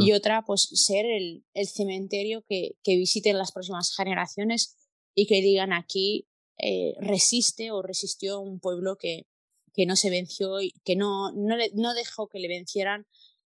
Y 0.00 0.12
otra, 0.12 0.42
pues 0.46 0.62
ser 0.72 1.04
el, 1.04 1.44
el 1.52 1.66
cementerio 1.66 2.42
que, 2.48 2.70
que 2.82 2.96
visiten 2.96 3.36
las 3.36 3.52
próximas 3.52 3.94
generaciones 3.94 4.78
y 5.14 5.26
que 5.26 5.42
digan 5.42 5.74
aquí 5.74 6.26
eh, 6.56 6.94
resiste 7.00 7.70
o 7.70 7.82
resistió 7.82 8.40
un 8.40 8.60
pueblo 8.60 8.96
que, 8.96 9.26
que 9.74 9.84
no 9.84 9.96
se 9.96 10.08
venció 10.08 10.62
y 10.62 10.72
que 10.84 10.96
no, 10.96 11.32
no, 11.32 11.56
no 11.74 11.94
dejó 11.94 12.28
que 12.28 12.38
le 12.38 12.48
vencieran 12.48 13.06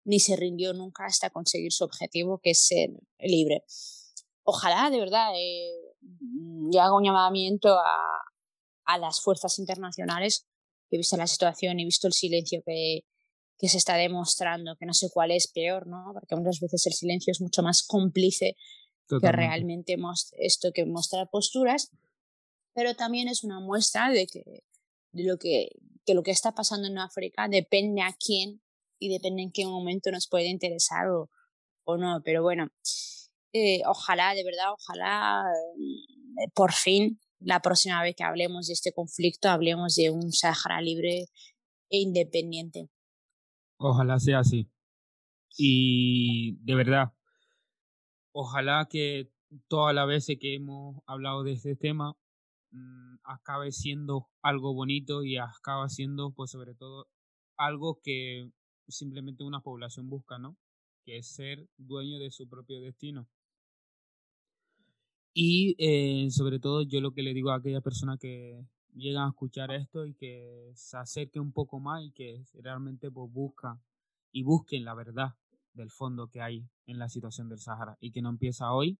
ni 0.06 0.20
se 0.20 0.36
rindió 0.36 0.74
nunca 0.74 1.06
hasta 1.06 1.30
conseguir 1.30 1.72
su 1.72 1.84
objetivo, 1.84 2.40
que 2.42 2.52
es 2.52 2.66
ser 2.66 2.90
libre. 3.20 3.64
Ojalá, 4.44 4.90
de 4.90 5.00
verdad, 5.00 5.34
eh, 5.36 5.72
yo 6.72 6.82
hago 6.82 6.98
un 6.98 7.04
llamamiento 7.04 7.70
a, 7.78 8.24
a 8.86 8.98
las 8.98 9.22
fuerzas 9.22 9.60
internacionales 9.60 10.48
que 10.90 10.98
visto 10.98 11.18
la 11.18 11.28
situación 11.28 11.80
y 11.80 11.86
visto 11.86 12.08
el 12.08 12.14
silencio 12.14 12.62
que, 12.66 13.06
que 13.64 13.70
se 13.70 13.78
está 13.78 13.96
demostrando, 13.96 14.76
que 14.76 14.86
no 14.86 14.94
sé 14.94 15.08
cuál 15.10 15.32
es 15.32 15.48
peor, 15.48 15.88
¿no? 15.88 16.12
Porque 16.14 16.36
muchas 16.36 16.60
veces 16.60 16.86
el 16.86 16.92
silencio 16.92 17.32
es 17.32 17.40
mucho 17.40 17.64
más 17.64 17.82
cómplice 17.82 18.58
que 19.08 19.32
realmente 19.32 19.96
esto 20.38 20.74
que 20.74 20.86
mostrar 20.86 21.30
posturas 21.32 21.92
pero 22.74 22.94
también 22.96 23.28
es 23.30 23.46
una 23.46 23.62
muestra 23.62 24.10
de 24.10 24.28
que, 24.28 24.66
de 25.12 25.24
lo 25.24 25.38
que, 25.38 25.70
que 26.06 26.14
lo 26.14 26.24
que 26.24 26.32
está 26.32 26.54
pasando 26.54 26.88
en 26.88 26.98
África 26.98 27.48
depende 27.48 28.02
a 28.02 28.14
quién 28.14 28.62
y 29.00 29.10
depende 29.10 29.44
en 29.44 29.52
qué 29.54 29.66
momento 29.66 30.12
nos 30.12 30.28
puede 30.28 30.48
interesar 30.48 31.08
o, 31.10 31.30
o 31.86 31.98
no. 31.98 32.22
Pero 32.26 32.42
bueno, 32.42 32.68
eh, 33.54 33.82
ojalá, 33.86 34.34
de 34.34 34.44
verdad, 34.44 34.74
ojalá 34.74 35.44
eh, 35.78 36.50
por 36.54 36.74
fin 36.74 37.20
la 37.40 37.62
próxima 37.62 38.02
vez 38.02 38.16
que 38.16 38.24
hablemos 38.24 38.68
de 38.68 38.74
este 38.74 38.92
conflicto 38.92 39.50
hablemos 39.50 39.96
de 39.96 40.10
un 40.10 40.32
Sahara 40.32 40.82
libre 40.82 41.26
e 41.90 41.98
independiente. 42.00 42.90
Ojalá 43.86 44.20
sea 44.20 44.40
así. 44.40 44.70
Y 45.58 46.58
de 46.64 46.76
verdad, 46.76 47.14
ojalá 48.32 48.88
que 48.90 49.30
todas 49.68 49.94
las 49.94 50.08
veces 50.08 50.38
que 50.40 50.56
hemos 50.56 51.02
hablado 51.06 51.44
de 51.44 51.54
este 51.54 51.76
tema 51.76 52.16
Mm, 52.74 53.18
acabe 53.24 53.72
siendo 53.72 54.28
algo 54.42 54.74
bonito 54.74 55.24
y 55.24 55.38
acaba 55.38 55.90
siendo, 55.90 56.32
pues 56.32 56.52
sobre 56.52 56.74
todo, 56.74 57.08
algo 57.56 58.00
que 58.04 58.50
simplemente 58.88 59.44
una 59.44 59.62
población 59.62 60.10
busca, 60.10 60.40
¿no? 60.40 60.58
Que 61.06 61.18
es 61.18 61.28
ser 61.28 61.68
dueño 61.78 62.18
de 62.20 62.32
su 62.32 62.50
propio 62.50 62.82
destino. 62.82 63.28
Y 65.36 65.76
eh, 65.78 66.32
sobre 66.32 66.60
todo 66.60 66.82
yo 66.84 67.00
lo 67.00 67.14
que 67.14 67.22
le 67.24 67.34
digo 67.34 67.52
a 67.52 67.58
aquella 67.58 67.82
persona 67.82 68.18
que 68.18 68.66
llegan 68.96 69.26
a 69.26 69.30
escuchar 69.30 69.72
esto 69.72 70.06
y 70.06 70.14
que 70.14 70.72
se 70.76 70.98
acerque 70.98 71.40
un 71.40 71.52
poco 71.52 71.80
más 71.80 72.04
y 72.04 72.12
que 72.12 72.44
realmente 72.54 73.12
pues, 73.12 73.32
busca 73.32 73.80
y 74.32 74.44
busquen 74.44 74.86
la 74.86 74.94
verdad 74.94 75.36
del 75.74 75.90
fondo 75.90 76.28
que 76.28 76.42
hay 76.42 76.68
en 76.86 77.00
la 77.00 77.10
situación 77.10 77.50
del 77.50 77.60
Sahara 77.60 77.98
y 78.00 78.12
que 78.12 78.22
no 78.22 78.30
empieza 78.30 78.72
hoy 78.72 79.00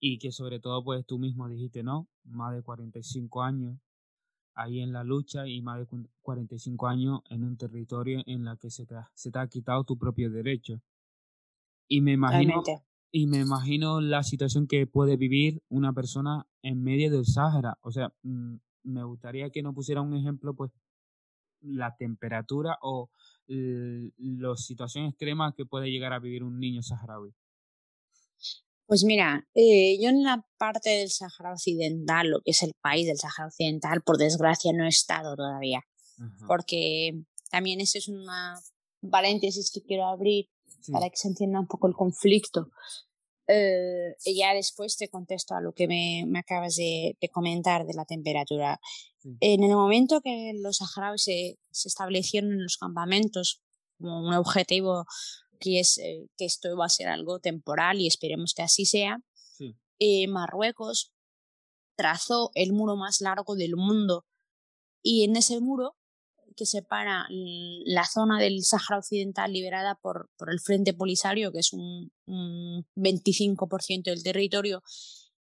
y 0.00 0.18
que 0.18 0.32
sobre 0.32 0.58
todo 0.58 0.82
pues 0.82 1.06
tú 1.06 1.18
mismo 1.18 1.48
dijiste, 1.48 1.82
¿no? 1.82 2.08
Más 2.24 2.54
de 2.54 2.62
45 2.62 3.42
años 3.42 3.78
ahí 4.54 4.80
en 4.80 4.92
la 4.92 5.04
lucha 5.04 5.46
y 5.46 5.62
más 5.62 5.78
de 5.78 5.86
45 6.20 6.86
años 6.86 7.20
en 7.30 7.44
un 7.44 7.56
territorio 7.56 8.22
en 8.26 8.44
la 8.44 8.56
que 8.56 8.70
se 8.70 8.84
te, 8.84 8.96
ha, 8.96 9.10
se 9.14 9.30
te 9.30 9.38
ha 9.38 9.46
quitado 9.46 9.84
tu 9.84 9.96
propio 9.96 10.30
derecho. 10.30 10.80
Y 11.88 12.00
me 12.00 12.12
imagino 12.12 12.62
y 13.14 13.26
me 13.26 13.40
imagino 13.40 14.00
la 14.00 14.22
situación 14.22 14.66
que 14.66 14.86
puede 14.86 15.18
vivir 15.18 15.62
una 15.68 15.92
persona 15.92 16.46
en 16.62 16.82
medio 16.82 17.10
del 17.10 17.26
Sáhara. 17.26 17.76
O 17.82 17.92
sea, 17.92 18.10
mm, 18.22 18.56
me 18.82 19.04
gustaría 19.04 19.50
que 19.50 19.62
nos 19.62 19.74
pusiera 19.74 20.00
un 20.00 20.14
ejemplo, 20.14 20.54
pues, 20.54 20.70
la 21.60 21.94
temperatura 21.96 22.78
o 22.82 23.10
la 23.46 24.56
situación 24.56 25.06
extrema 25.06 25.54
que 25.56 25.66
puede 25.66 25.90
llegar 25.90 26.12
a 26.12 26.18
vivir 26.18 26.42
un 26.42 26.58
niño 26.58 26.82
saharaui. 26.82 27.34
Pues 28.86 29.04
mira, 29.04 29.48
eh, 29.54 29.98
yo 30.02 30.10
en 30.10 30.22
la 30.22 30.44
parte 30.58 30.90
del 30.90 31.08
Sahara 31.08 31.52
Occidental, 31.52 32.28
lo 32.28 32.40
que 32.40 32.50
es 32.50 32.62
el 32.62 32.72
país 32.82 33.06
del 33.06 33.16
Sahara 33.16 33.46
Occidental, 33.46 34.02
por 34.02 34.18
desgracia 34.18 34.72
no 34.74 34.84
he 34.84 34.88
estado 34.88 35.34
todavía, 35.34 35.80
porque 36.46 37.24
también 37.50 37.80
ese 37.80 37.98
es 37.98 38.08
una 38.08 38.60
paréntesis 39.10 39.70
que 39.72 39.82
quiero 39.82 40.06
abrir 40.06 40.50
para 40.90 41.08
que 41.08 41.16
se 41.16 41.28
entienda 41.28 41.60
un 41.60 41.68
poco 41.68 41.86
el 41.86 41.94
conflicto. 41.94 42.70
Eh, 43.48 44.14
ya 44.24 44.54
después 44.54 44.96
te 44.96 45.08
contesto 45.08 45.54
a 45.54 45.60
lo 45.60 45.72
que 45.72 45.88
me, 45.88 46.24
me 46.26 46.38
acabas 46.38 46.76
de, 46.76 47.16
comentar 47.32 47.86
de 47.86 47.94
la 47.94 48.04
temperatura. 48.04 48.80
En 49.40 49.62
el 49.62 49.74
momento 49.74 50.20
que 50.20 50.52
los 50.56 50.78
saharauis 50.78 51.22
se, 51.22 51.58
se 51.70 51.88
establecieron 51.88 52.52
en 52.52 52.62
los 52.62 52.76
campamentos 52.76 53.62
como 53.98 54.20
un 54.20 54.34
objetivo 54.34 55.06
que 55.62 55.78
es 55.78 55.98
eh, 55.98 56.28
que 56.36 56.44
esto 56.44 56.76
va 56.76 56.86
a 56.86 56.90
ser 56.90 57.08
algo 57.08 57.38
temporal 57.38 58.00
y 58.00 58.08
esperemos 58.08 58.52
que 58.52 58.62
así 58.62 58.84
sea. 58.84 59.22
Eh, 59.98 60.26
Marruecos 60.26 61.12
trazó 61.94 62.50
el 62.54 62.72
muro 62.72 62.96
más 62.96 63.20
largo 63.20 63.54
del 63.54 63.76
mundo 63.76 64.26
y 65.00 65.22
en 65.22 65.36
ese 65.36 65.60
muro 65.60 65.94
que 66.54 66.66
separa 66.66 67.26
la 67.28 68.04
zona 68.04 68.38
del 68.38 68.62
Sáhara 68.62 68.98
Occidental 68.98 69.52
liberada 69.52 69.94
por, 69.94 70.30
por 70.36 70.50
el 70.50 70.60
Frente 70.60 70.94
Polisario, 70.94 71.52
que 71.52 71.60
es 71.60 71.72
un, 71.72 72.12
un 72.26 72.86
25% 72.96 74.04
del 74.04 74.22
territorio, 74.22 74.82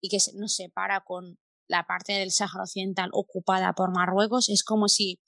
y 0.01 0.09
que 0.09 0.19
nos 0.35 0.55
separa 0.55 1.03
con 1.05 1.39
la 1.69 1.87
parte 1.87 2.13
del 2.13 2.31
Sáhara 2.31 2.65
Occidental 2.65 3.11
ocupada 3.13 3.73
por 3.73 3.93
Marruecos, 3.93 4.49
es 4.49 4.65
como 4.65 4.89
si 4.89 5.21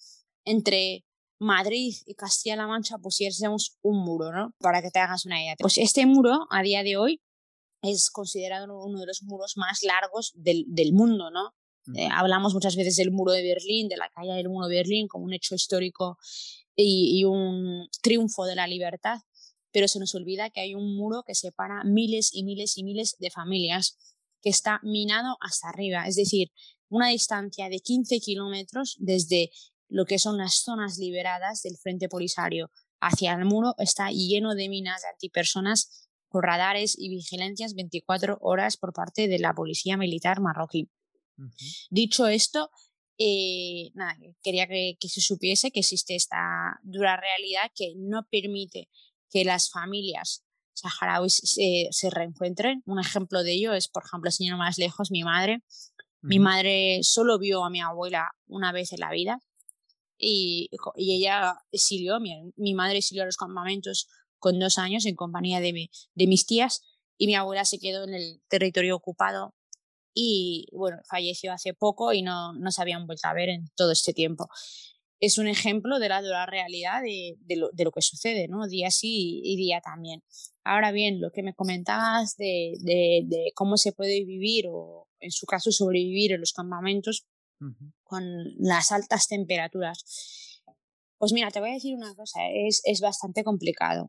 entre 0.45 1.05
Madrid 1.39 1.95
y 2.07 2.15
Castilla-La 2.15 2.67
Mancha 2.67 2.99
pusiésemos 2.99 3.77
un 3.83 4.05
muro, 4.05 4.33
¿no? 4.33 4.55
Para 4.59 4.83
que 4.83 4.91
te 4.91 4.99
hagas 4.99 5.27
una 5.27 5.43
idea. 5.43 5.55
Pues 5.59 5.79
este 5.79 6.07
muro, 6.07 6.47
a 6.51 6.63
día 6.63 6.83
de 6.83 6.97
hoy, 6.97 7.21
es 7.83 8.11
considerado 8.11 8.83
uno 8.83 9.01
de 9.01 9.07
los 9.07 9.23
muros 9.23 9.55
más 9.57 9.83
largos 9.83 10.33
del, 10.35 10.65
del 10.69 10.93
mundo, 10.93 11.31
¿no? 11.31 11.55
Eh, 11.95 12.09
hablamos 12.13 12.55
muchas 12.55 12.77
veces 12.77 12.97
del 12.97 13.13
muro 13.13 13.33
de 13.33 13.43
Berlín, 13.43 13.89
de 13.89 13.97
la 13.97 14.09
caída 14.11 14.35
del 14.35 14.49
muro 14.49 14.67
de 14.67 14.77
Berlín 14.77 15.09
como 15.09 15.25
un 15.25 15.33
hecho 15.33 15.55
histórico 15.55 16.19
y, 16.75 17.25
un 17.25 17.89
triunfo 18.03 18.45
de 18.45 18.55
la 18.55 18.67
libertad, 18.67 19.21
pero 19.73 19.89
se 19.89 19.99
nos 19.99 20.15
olvida 20.15 20.51
que 20.51 20.61
hay 20.61 20.75
un 20.75 20.97
muro 20.97 21.23
que 21.27 21.35
separa 21.35 21.85
miles 21.85 22.31
y 22.33 22.45
miles 22.45 22.77
y 22.77 22.85
miles 22.85 23.17
de 23.19 23.31
familias 23.31 23.97
que 24.43 24.51
está 24.51 24.81
minado 24.83 25.37
hasta 25.41 25.69
arriba, 25.69 26.07
es 26.07 26.17
decir, 26.17 26.53
una 26.89 27.09
distancia 27.09 27.69
de 27.69 27.81
15 27.81 28.21
kilómetros 28.21 28.97
desde 28.99 29.51
lo 29.89 30.05
que 30.05 30.19
son 30.19 30.39
las 30.39 30.63
zonas 30.63 30.99
liberadas 30.99 31.63
del 31.63 31.77
Frente 31.77 32.09
Polisario 32.09 32.71
hacia 33.01 33.33
el 33.33 33.45
muro 33.45 33.75
está 33.79 34.11
lleno 34.11 34.55
de 34.55 34.69
minas 34.69 35.03
de 35.03 35.09
antipersonas 35.09 36.09
con 36.29 36.43
radares 36.43 36.97
y 36.99 37.09
vigilancias 37.09 37.75
24 37.75 38.39
horas 38.41 38.77
por 38.77 38.93
parte 38.93 39.29
de 39.29 39.39
la 39.39 39.55
policía 39.55 39.97
militar 39.97 40.41
marroquí. 40.41 40.91
Dicho 41.91 42.27
esto, 42.27 42.71
eh, 43.19 43.91
nada, 43.95 44.17
quería 44.43 44.67
que, 44.67 44.97
se 45.09 45.21
supiese 45.21 45.71
que 45.71 45.81
existe 45.81 46.15
esta 46.15 46.79
dura 46.83 47.17
realidad 47.17 47.71
que 47.75 47.95
no 47.97 48.27
permite 48.31 48.89
que 49.31 49.45
las 49.45 49.71
familias 49.71 50.45
saharauis 50.75 51.41
se, 51.45 51.89
se 51.91 52.11
reencuentren. 52.11 52.83
Un 52.87 53.01
ejemplo 53.01 53.43
de 53.43 53.53
ello 53.53 53.73
es, 53.73 53.89
por 53.89 54.05
ejemplo, 54.05 54.31
señor 54.31 54.59
más 54.59 54.79
lejos, 54.79 55.11
mi 55.11 55.23
madre. 55.23 55.63
Mi 56.23 56.41
madre 56.41 57.01
solo 57.03 57.39
vio 57.39 57.65
a 57.65 57.71
mi 57.71 57.81
abuela 57.81 58.31
una 58.47 58.73
vez 58.73 58.93
en 58.93 58.99
la 59.01 59.13
vida 59.13 59.41
y, 60.19 60.71
y 60.97 61.17
ella 61.17 61.55
exilió, 61.71 62.21
mi, 62.21 62.53
mi, 62.57 62.75
madre 62.75 62.99
exilió 62.99 63.23
a 63.23 63.27
los 63.27 63.37
campamentos 63.37 64.09
con 64.39 64.59
dos 64.59 64.79
años 64.79 65.07
en 65.07 65.15
compañía 65.15 65.61
de, 65.61 65.91
de 66.15 66.27
mis 66.27 66.47
tías 66.47 66.83
y 67.19 67.27
mi 67.27 67.35
abuela 67.35 67.65
se 67.65 67.79
quedó 67.79 68.05
en 68.05 68.15
el 68.15 68.43
territorio 68.49 68.97
ocupado 68.97 69.55
y 70.19 70.67
bueno, 70.73 70.97
falleció 71.05 71.53
hace 71.53 71.75
poco 71.75 72.15
y 72.15 72.23
no, 72.23 72.55
no 72.55 72.73
se 72.73 72.81
habían 72.81 73.07
vuelto 73.07 73.29
a 73.29 73.35
ver 73.35 73.51
en 73.51 73.69
todo 73.77 73.93
este 73.93 74.15
tiempo. 74.15 74.49
Es 75.21 75.37
un 75.37 75.47
ejemplo 75.47 75.99
de 75.99 76.09
la 76.09 76.23
dura 76.23 76.47
realidad 76.47 77.03
de, 77.03 77.37
de, 77.41 77.57
lo, 77.57 77.69
de 77.73 77.85
lo, 77.85 77.93
que 77.93 78.01
sucede, 78.01 78.49
¿no? 78.49 78.67
Día 78.67 78.91
sí 78.91 79.43
y 79.45 79.57
día 79.57 79.83
también. 79.83 80.23
Ahora 80.65 80.91
bien, 80.91 81.21
lo 81.21 81.31
que 81.33 81.43
me 81.43 81.53
comentabas 81.53 82.35
de, 82.39 82.77
de, 82.81 83.53
cómo 83.55 83.77
se 83.77 83.93
puede 83.93 84.25
vivir 84.25 84.65
o 84.71 85.07
en 85.21 85.31
su 85.33 85.45
caso 85.45 85.71
sobrevivir 85.71 86.33
en 86.33 86.41
los 86.41 86.55
campamentos 86.55 87.27
con 88.03 88.25
las 88.59 88.93
altas 88.93 89.29
temperaturas. 89.29 90.63
Pues 91.19 91.33
mira, 91.33 91.51
te 91.51 91.61
voy 91.61 91.71
a 91.71 91.75
decir 91.75 91.95
una 91.95 92.15
cosa, 92.15 92.41
es, 92.55 92.81
es 92.85 93.01
bastante 93.01 93.45
complicado. 93.45 94.09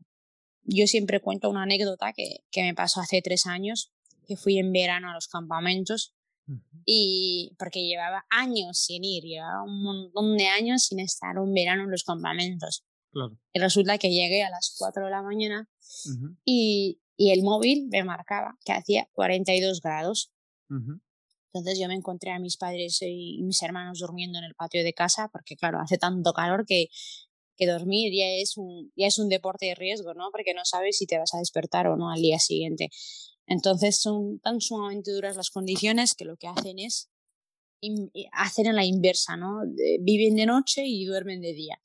Yo 0.62 0.86
siempre 0.86 1.20
cuento 1.20 1.50
una 1.50 1.64
anécdota 1.64 2.14
que, 2.14 2.44
que 2.50 2.62
me 2.62 2.74
pasó 2.74 3.00
hace 3.00 3.20
tres 3.20 3.46
años 3.46 3.92
que 4.28 4.36
fui 4.36 4.58
en 4.58 4.72
verano 4.72 5.10
a 5.10 5.14
los 5.14 5.26
campamentos 5.26 6.14
y 6.84 7.54
porque 7.58 7.86
llevaba 7.86 8.24
años 8.30 8.78
sin 8.78 9.04
ir, 9.04 9.24
llevaba 9.24 9.64
un 9.64 9.82
montón 9.82 10.36
de 10.36 10.46
años 10.46 10.84
sin 10.84 11.00
estar 11.00 11.38
un 11.38 11.52
verano 11.52 11.84
en 11.84 11.90
los 11.90 12.04
campamentos. 12.04 12.84
Y 13.52 13.58
resulta 13.58 13.98
que 13.98 14.10
llegué 14.10 14.44
a 14.44 14.50
las 14.50 14.74
4 14.78 15.04
de 15.04 15.10
la 15.10 15.22
mañana 15.22 15.68
y, 16.44 17.00
y, 17.16 17.30
el 17.32 17.42
móvil 17.42 17.88
me 17.90 18.04
marcaba 18.04 18.56
que 18.64 18.72
hacía 18.72 19.08
42 19.12 19.80
grados. 19.80 20.32
Entonces 21.52 21.78
yo 21.80 21.88
me 21.88 21.94
encontré 21.94 22.30
a 22.30 22.38
mis 22.38 22.56
padres 22.56 22.98
y 23.02 23.42
mis 23.42 23.62
hermanos 23.62 23.98
durmiendo 23.98 24.38
en 24.38 24.44
el 24.44 24.54
patio 24.54 24.84
de 24.84 24.92
casa 24.92 25.28
porque 25.32 25.56
claro, 25.56 25.80
hace 25.80 25.98
tanto 25.98 26.32
calor 26.32 26.64
que, 26.66 26.88
que 27.56 27.66
dormir 27.66 28.12
ya 28.14 28.26
es, 28.26 28.56
un, 28.56 28.92
ya 28.94 29.06
es 29.06 29.18
un 29.18 29.28
deporte 29.28 29.66
de 29.66 29.74
riesgo, 29.74 30.14
¿no? 30.14 30.30
Porque 30.30 30.54
no 30.54 30.64
sabes 30.64 30.98
si 30.98 31.06
te 31.06 31.18
vas 31.18 31.34
a 31.34 31.38
despertar 31.38 31.88
o 31.88 31.96
no 31.96 32.10
al 32.10 32.20
día 32.20 32.38
siguiente. 32.38 32.90
Entonces 33.48 34.00
son 34.00 34.38
tan 34.40 34.60
sumamente 34.60 35.10
duras 35.10 35.36
las 35.36 35.50
condiciones 35.50 36.14
que 36.14 36.26
lo 36.26 36.36
que 36.36 36.48
hacen 36.48 36.78
es 36.78 37.08
hacer 38.32 38.66
en 38.66 38.76
la 38.76 38.84
inversa, 38.84 39.36
¿no? 39.36 39.62
Viven 40.00 40.36
de 40.36 40.46
noche 40.46 40.84
y 40.86 41.04
duermen 41.06 41.40
de 41.40 41.54
día. 41.54 41.80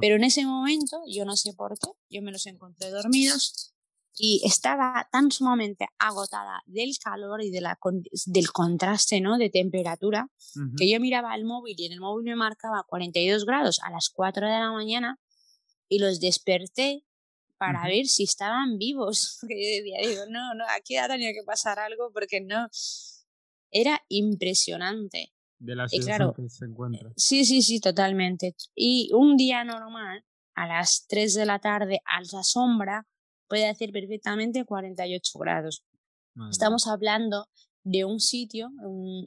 Pero 0.00 0.16
en 0.16 0.24
ese 0.24 0.44
momento, 0.44 1.00
yo 1.06 1.24
no 1.24 1.36
sé 1.36 1.52
por 1.52 1.78
qué, 1.78 1.90
yo 2.10 2.20
me 2.20 2.32
los 2.32 2.46
encontré 2.46 2.90
dormidos 2.90 3.72
y 4.16 4.40
estaba 4.44 5.08
tan 5.12 5.30
sumamente 5.30 5.86
agotada 5.98 6.62
del 6.66 6.98
calor 6.98 7.42
y 7.42 7.50
de 7.50 7.60
la, 7.60 7.78
del 8.26 8.50
contraste 8.50 9.20
¿no? 9.20 9.38
de 9.38 9.50
temperatura 9.50 10.28
que 10.76 10.90
yo 10.90 10.98
miraba 10.98 11.36
el 11.36 11.44
móvil 11.44 11.76
y 11.78 11.86
en 11.86 11.92
el 11.92 12.00
móvil 12.00 12.24
me 12.24 12.34
marcaba 12.34 12.84
42 12.88 13.44
grados 13.44 13.78
a 13.84 13.90
las 13.90 14.08
4 14.08 14.46
de 14.46 14.52
la 14.58 14.72
mañana 14.72 15.20
y 15.88 16.00
los 16.00 16.18
desperté 16.18 17.04
para 17.58 17.86
ver 17.86 18.06
si 18.06 18.24
estaban 18.24 18.78
vivos. 18.78 19.38
Porque 19.40 19.54
yo 19.54 19.84
decía, 19.84 20.08
digo, 20.08 20.22
no, 20.30 20.54
no, 20.54 20.64
aquí 20.76 20.96
ha 20.96 21.08
tenido 21.08 21.32
que 21.32 21.44
pasar 21.44 21.78
algo 21.78 22.10
porque 22.12 22.40
no. 22.40 22.68
Era 23.70 24.00
impresionante. 24.08 25.32
De 25.58 25.74
la 25.74 25.88
situación 25.88 26.32
que 26.34 26.48
se 26.48 26.64
encuentra. 26.64 27.12
Sí, 27.16 27.44
sí, 27.44 27.60
sí, 27.62 27.80
totalmente. 27.80 28.54
Y 28.74 29.10
un 29.12 29.36
día 29.36 29.64
normal, 29.64 30.24
a 30.54 30.66
las 30.66 31.06
3 31.08 31.34
de 31.34 31.44
la 31.46 31.58
tarde, 31.58 32.00
a 32.06 32.20
la 32.32 32.42
sombra, 32.42 33.06
puede 33.48 33.68
hacer 33.68 33.90
perfectamente 33.92 34.64
48 34.64 35.38
grados. 35.38 35.84
Estamos 36.50 36.86
hablando 36.86 37.48
de 37.82 38.04
un 38.04 38.20
sitio, 38.20 38.70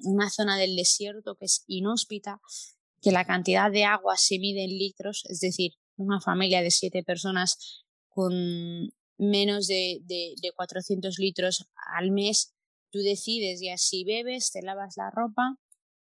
una 0.03 0.29
zona 0.29 0.57
del 0.57 0.75
desierto 0.75 1.35
que 1.35 1.45
es 1.45 1.65
inhóspita, 1.67 2.39
que 3.01 3.11
la 3.11 3.25
cantidad 3.25 3.69
de 3.69 3.83
agua 3.83 4.15
se 4.15 4.39
mide 4.39 4.63
en 4.63 4.77
litros, 4.77 5.25
es 5.27 5.39
decir, 5.41 5.73
una 5.97 6.21
familia 6.21 6.61
de 6.61 6.71
siete 6.71 7.03
personas 7.03 7.83
con 8.13 8.91
menos 9.17 9.67
de, 9.67 9.99
de, 10.03 10.35
de 10.41 10.51
400 10.51 11.19
litros 11.19 11.65
al 11.95 12.11
mes, 12.11 12.53
tú 12.91 12.99
decides 12.99 13.61
ya 13.61 13.77
si 13.77 14.03
bebes, 14.03 14.51
te 14.51 14.61
lavas 14.61 14.97
la 14.97 15.09
ropa 15.09 15.57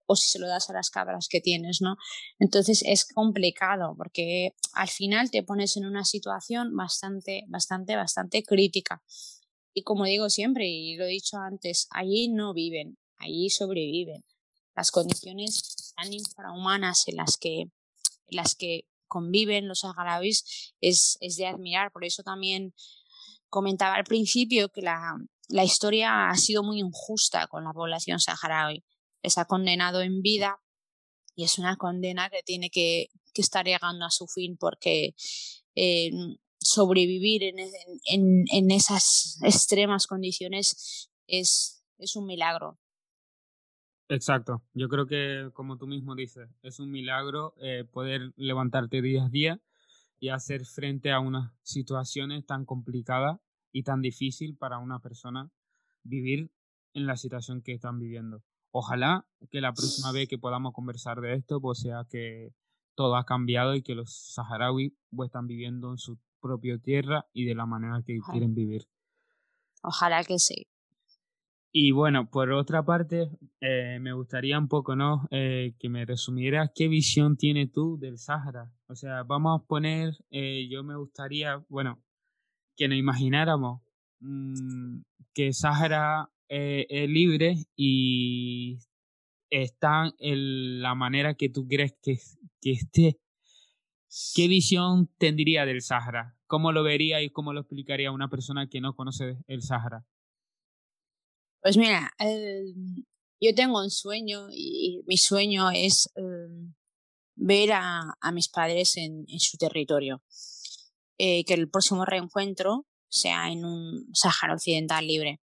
o 0.09 0.17
si 0.17 0.29
se 0.29 0.39
lo 0.39 0.49
das 0.49 0.71
a 0.71 0.73
las 0.73 0.91
cabras 0.91 1.29
que 1.29 1.41
tienes, 1.41 1.81
¿no? 1.83 1.97
Entonces 2.39 2.83
es 2.85 3.05
complicado 3.05 3.95
porque 3.97 4.55
al 4.73 4.89
final 4.89 5.31
te 5.31 5.43
pones 5.43 5.77
en 5.77 5.85
una 5.85 6.05
situación 6.05 6.75
bastante, 6.75 7.45
bastante, 7.49 7.95
bastante 7.95 8.43
crítica. 8.43 9.03
Y 9.75 9.83
como 9.83 10.07
digo 10.07 10.31
siempre, 10.31 10.67
y 10.67 10.97
lo 10.97 11.05
he 11.05 11.09
dicho 11.09 11.37
antes, 11.37 11.89
allí 11.91 12.29
no 12.29 12.55
viven, 12.55 12.97
allí 13.19 13.51
sobreviven. 13.51 14.25
Las 14.75 14.91
condiciones 14.91 15.93
tan 15.95 16.13
infrahumanas 16.13 17.07
en 17.07 17.17
las 17.17 17.37
que, 17.37 17.61
en 17.61 17.71
las 18.31 18.55
que 18.55 18.88
conviven 19.09 19.69
los 19.69 19.81
saharauis 19.81 20.75
es, 20.81 21.19
es 21.21 21.37
de 21.37 21.47
admirar. 21.47 21.91
Por 21.93 22.05
eso 22.05 22.23
también 22.23 22.75
comentaba 23.49 23.97
al 23.97 24.05
principio 24.05 24.69
que 24.69 24.83
la, 24.83 25.17
la 25.49 25.65
historia 25.65 26.29
ha 26.31 26.37
sido 26.37 26.63
muy 26.63 26.81
injusta 26.81 27.47
con 27.47 27.65
la 27.65 27.73
población 27.73 28.21
saharaui. 28.21 28.85
Les 29.23 29.39
ha 29.39 29.47
condenado 29.47 30.03
en 30.03 30.23
vida 30.23 30.61
y 31.35 31.45
es 31.45 31.59
una 31.59 31.77
condena 31.77 32.31
que 32.31 32.43
tiene 32.43 32.71
que, 32.71 33.09
que 33.33 33.43
estar 33.43 33.65
llegando 33.65 34.05
a 34.05 34.11
su 34.11 34.27
fin 34.27 34.57
porque 34.57 35.15
eh, 35.75 36.11
sobrevivir 36.61 37.45
en, 37.45 37.59
en, 37.59 38.45
en, 38.51 38.71
esas 38.71 39.39
extremas 39.43 40.07
condiciones 40.07 41.11
es, 41.27 41.83
es 41.99 42.17
un 42.17 42.27
milagro. 42.27 42.79
Exacto. 44.09 44.63
Yo 44.73 44.89
creo 44.89 45.07
que, 45.07 45.51
como 45.53 45.77
tú 45.77 45.87
mismo 45.87 46.15
dices, 46.15 46.49
es 46.63 46.81
un 46.81 46.91
milagro 46.91 47.55
eh, 47.59 47.85
poder 47.85 48.33
levantarte 48.37 49.03
día 49.03 49.25
a 49.25 49.29
día 49.29 49.61
y 50.19 50.31
hacer 50.31 50.65
frente 50.65 51.13
a 51.13 51.21
unas 51.21 51.53
situaciones 51.63 52.47
tan 52.47 52.65
complicadas 52.65 53.39
y 53.71 53.83
tan 53.83 54.01
difícil 54.01 54.57
para 54.57 54.79
una 54.79 55.01
persona 55.01 55.51
vivir 56.03 56.51
en 56.95 57.07
la 57.07 57.17
situación 57.17 57.63
que 57.63 57.73
están 57.73 57.99
viviendo. 57.99 58.43
Ojalá 58.71 59.27
que 59.51 59.61
la 59.61 59.73
próxima 59.73 60.13
vez 60.13 60.29
que 60.29 60.39
podamos 60.39 60.73
conversar 60.73 61.21
de 61.21 61.35
esto, 61.35 61.61
pues 61.61 61.81
sea 61.81 62.07
que 62.09 62.53
todo 62.95 63.17
ha 63.17 63.25
cambiado 63.25 63.75
y 63.75 63.83
que 63.83 63.95
los 63.95 64.13
saharauis 64.13 64.93
pues, 65.15 65.29
están 65.29 65.47
viviendo 65.47 65.91
en 65.91 65.99
su 65.99 66.19
propia 66.41 66.79
tierra 66.79 67.27
y 67.33 67.45
de 67.45 67.55
la 67.55 67.67
manera 67.67 68.03
que 68.05 68.19
quieren 68.31 68.55
vivir. 68.55 68.89
Ojalá 69.83 70.25
que 70.25 70.39
sí. 70.39 70.67
Y 71.81 71.93
bueno, 71.93 72.29
por 72.29 72.51
otra 72.51 72.85
parte, 72.85 73.31
eh, 73.61 73.99
me 74.01 74.13
gustaría 74.13 74.59
un 74.59 74.67
poco, 74.67 74.97
¿no? 74.97 75.29
Eh, 75.31 75.77
que 75.79 75.89
me 75.89 76.05
resumieras 76.05 76.73
qué 76.75 76.89
visión 76.89 77.37
tienes 77.37 77.71
tú 77.71 77.97
del 78.01 78.19
Sahara. 78.19 78.73
O 78.89 78.97
sea, 78.97 79.23
vamos 79.23 79.61
a 79.61 79.65
poner, 79.65 80.13
eh, 80.33 80.67
yo 80.69 80.83
me 80.83 80.97
gustaría, 80.97 81.65
bueno, 81.69 82.03
que 82.77 82.89
nos 82.89 82.99
imagináramos 82.99 83.81
mm, 84.19 85.03
que 85.33 85.53
Sahara 85.53 86.29
es 86.49 87.09
libre 87.09 87.67
y 87.77 88.79
está 89.49 90.13
en 90.19 90.83
la 90.83 90.97
manera 90.97 91.35
que 91.35 91.49
tú 91.49 91.69
crees 91.69 91.95
que, 92.03 92.19
que 92.61 92.73
esté. 92.73 93.21
¿Qué 94.35 94.49
visión 94.49 95.09
tendría 95.17 95.65
del 95.65 95.81
Sahara? 95.81 96.37
¿Cómo 96.49 96.73
lo 96.73 96.83
vería 96.83 97.23
y 97.23 97.31
cómo 97.31 97.53
lo 97.53 97.61
explicaría 97.61 98.11
una 98.11 98.29
persona 98.29 98.69
que 98.69 98.81
no 98.81 98.97
conoce 98.97 99.39
el 99.47 99.63
Sahara? 99.63 100.05
Pues 101.63 101.77
mira, 101.77 102.11
em, 102.19 103.05
yo 103.41 103.55
tengo 103.55 103.81
un 103.81 103.91
sueño 103.91 104.49
y 104.51 105.03
mi 105.07 105.17
sueño 105.17 105.71
es 105.71 106.11
em, 106.17 106.75
ver 107.37 107.73
a, 107.73 108.03
a, 108.21 108.33
mis 108.33 108.49
padres 108.49 108.97
en, 108.97 109.25
en 109.29 109.41
su 109.41 109.57
territorio. 109.57 110.23
Eh, 111.19 111.45
que 111.45 111.55
el 111.55 111.69
próximo 111.69 112.05
reencuentro 112.05 112.87
sea 113.09 113.51
en 113.51 113.65
un 113.65 114.09
Sáhara 114.15 114.55
Occidental 114.55 115.05
libre. 115.05 115.41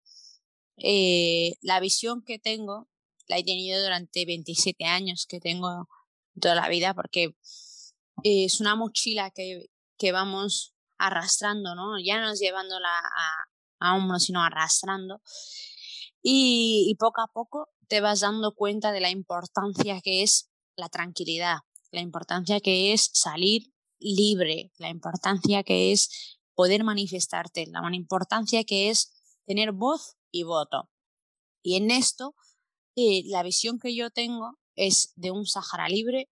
Eh, 0.78 1.56
la 1.62 1.82
visión 1.82 2.24
que 2.24 2.40
tengo 2.40 2.88
la 3.28 3.38
he 3.38 3.44
tenido 3.44 3.82
durante 3.82 4.26
27 4.26 4.86
años 4.86 5.26
que 5.28 5.42
tengo 5.42 5.90
toda 6.40 6.56
la 6.56 6.70
vida 6.70 6.94
porque 6.94 7.36
es 8.24 8.62
una 8.62 8.76
mochila 8.76 9.32
que, 9.32 9.70
que 9.98 10.14
vamos 10.14 10.74
arrastrando, 10.98 11.76
¿no? 11.76 12.00
Ya 12.00 12.22
no 12.22 12.32
es 12.32 12.40
llevándola 12.40 12.90
a, 12.90 13.36
a 13.80 13.96
hombros, 13.96 14.24
sino 14.24 14.44
arrastrando. 14.44 15.22
Y, 16.28 16.96
poco 16.98 17.22
a 17.22 17.28
poco 17.28 17.70
te 17.88 18.02
vas 18.02 18.22
dando 18.22 18.56
cuenta 18.56 18.92
de 18.92 19.00
la 19.00 19.12
importancia 19.12 20.02
que 20.02 20.24
es 20.24 20.50
la 20.76 20.90
tranquilidad, 20.90 21.60
la 21.92 22.02
importancia 22.02 22.60
que 22.62 22.94
es 22.94 23.12
salir 23.14 23.72
libre, 24.00 24.72
la 24.80 24.90
importancia 24.90 25.62
que 25.62 25.92
es 25.92 26.40
poder 26.56 26.84
manifestarte, 26.84 27.68
la 27.68 27.96
importancia 27.96 28.64
que 28.64 28.90
es 28.90 29.14
tener 29.46 29.72
voz 29.72 30.16
y 30.32 30.42
voto. 30.42 30.90
Y 31.62 31.76
en 31.76 31.92
esto, 31.92 32.34
eh, 32.96 33.22
la 33.28 33.44
visión 33.44 33.78
que 33.78 33.96
yo 33.96 34.10
tengo 34.10 34.58
es 34.76 35.14
de 35.16 35.30
un 35.30 35.46
Sahara 35.46 35.88
libre, 35.90 36.32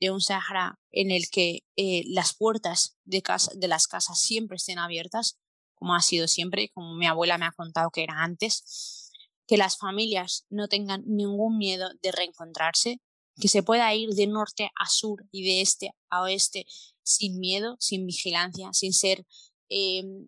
de 0.00 0.12
un 0.12 0.20
Sahara 0.20 0.78
en 0.92 1.10
el 1.10 1.28
que 1.28 1.64
eh, 1.74 2.04
las 2.06 2.36
puertas 2.36 2.96
de 3.02 3.66
las 3.66 3.88
casas 3.88 4.20
siempre 4.20 4.58
estén 4.58 4.78
abiertas, 4.78 5.40
como 5.74 5.96
ha 5.96 6.02
sido 6.02 6.28
siempre, 6.28 6.70
como 6.72 6.94
mi 6.94 7.08
abuela 7.08 7.36
me 7.36 7.46
ha 7.46 7.52
contado 7.52 7.90
que 7.90 8.04
era 8.04 8.22
antes, 8.22 9.02
que 9.46 9.56
las 9.56 9.76
familias 9.76 10.46
no 10.48 10.68
tengan 10.68 11.02
ningún 11.06 11.58
miedo 11.58 11.88
de 12.02 12.12
reencontrarse, 12.12 13.00
que 13.40 13.48
se 13.48 13.62
pueda 13.62 13.92
ir 13.94 14.10
de 14.10 14.26
norte 14.26 14.70
a 14.80 14.88
sur 14.88 15.26
y 15.30 15.44
de 15.44 15.60
este 15.60 15.90
a 16.08 16.22
oeste 16.22 16.66
sin 17.02 17.38
miedo, 17.38 17.76
sin 17.80 18.06
vigilancia, 18.06 18.70
sin 18.72 18.92
ser 18.92 19.26
em, 19.68 20.26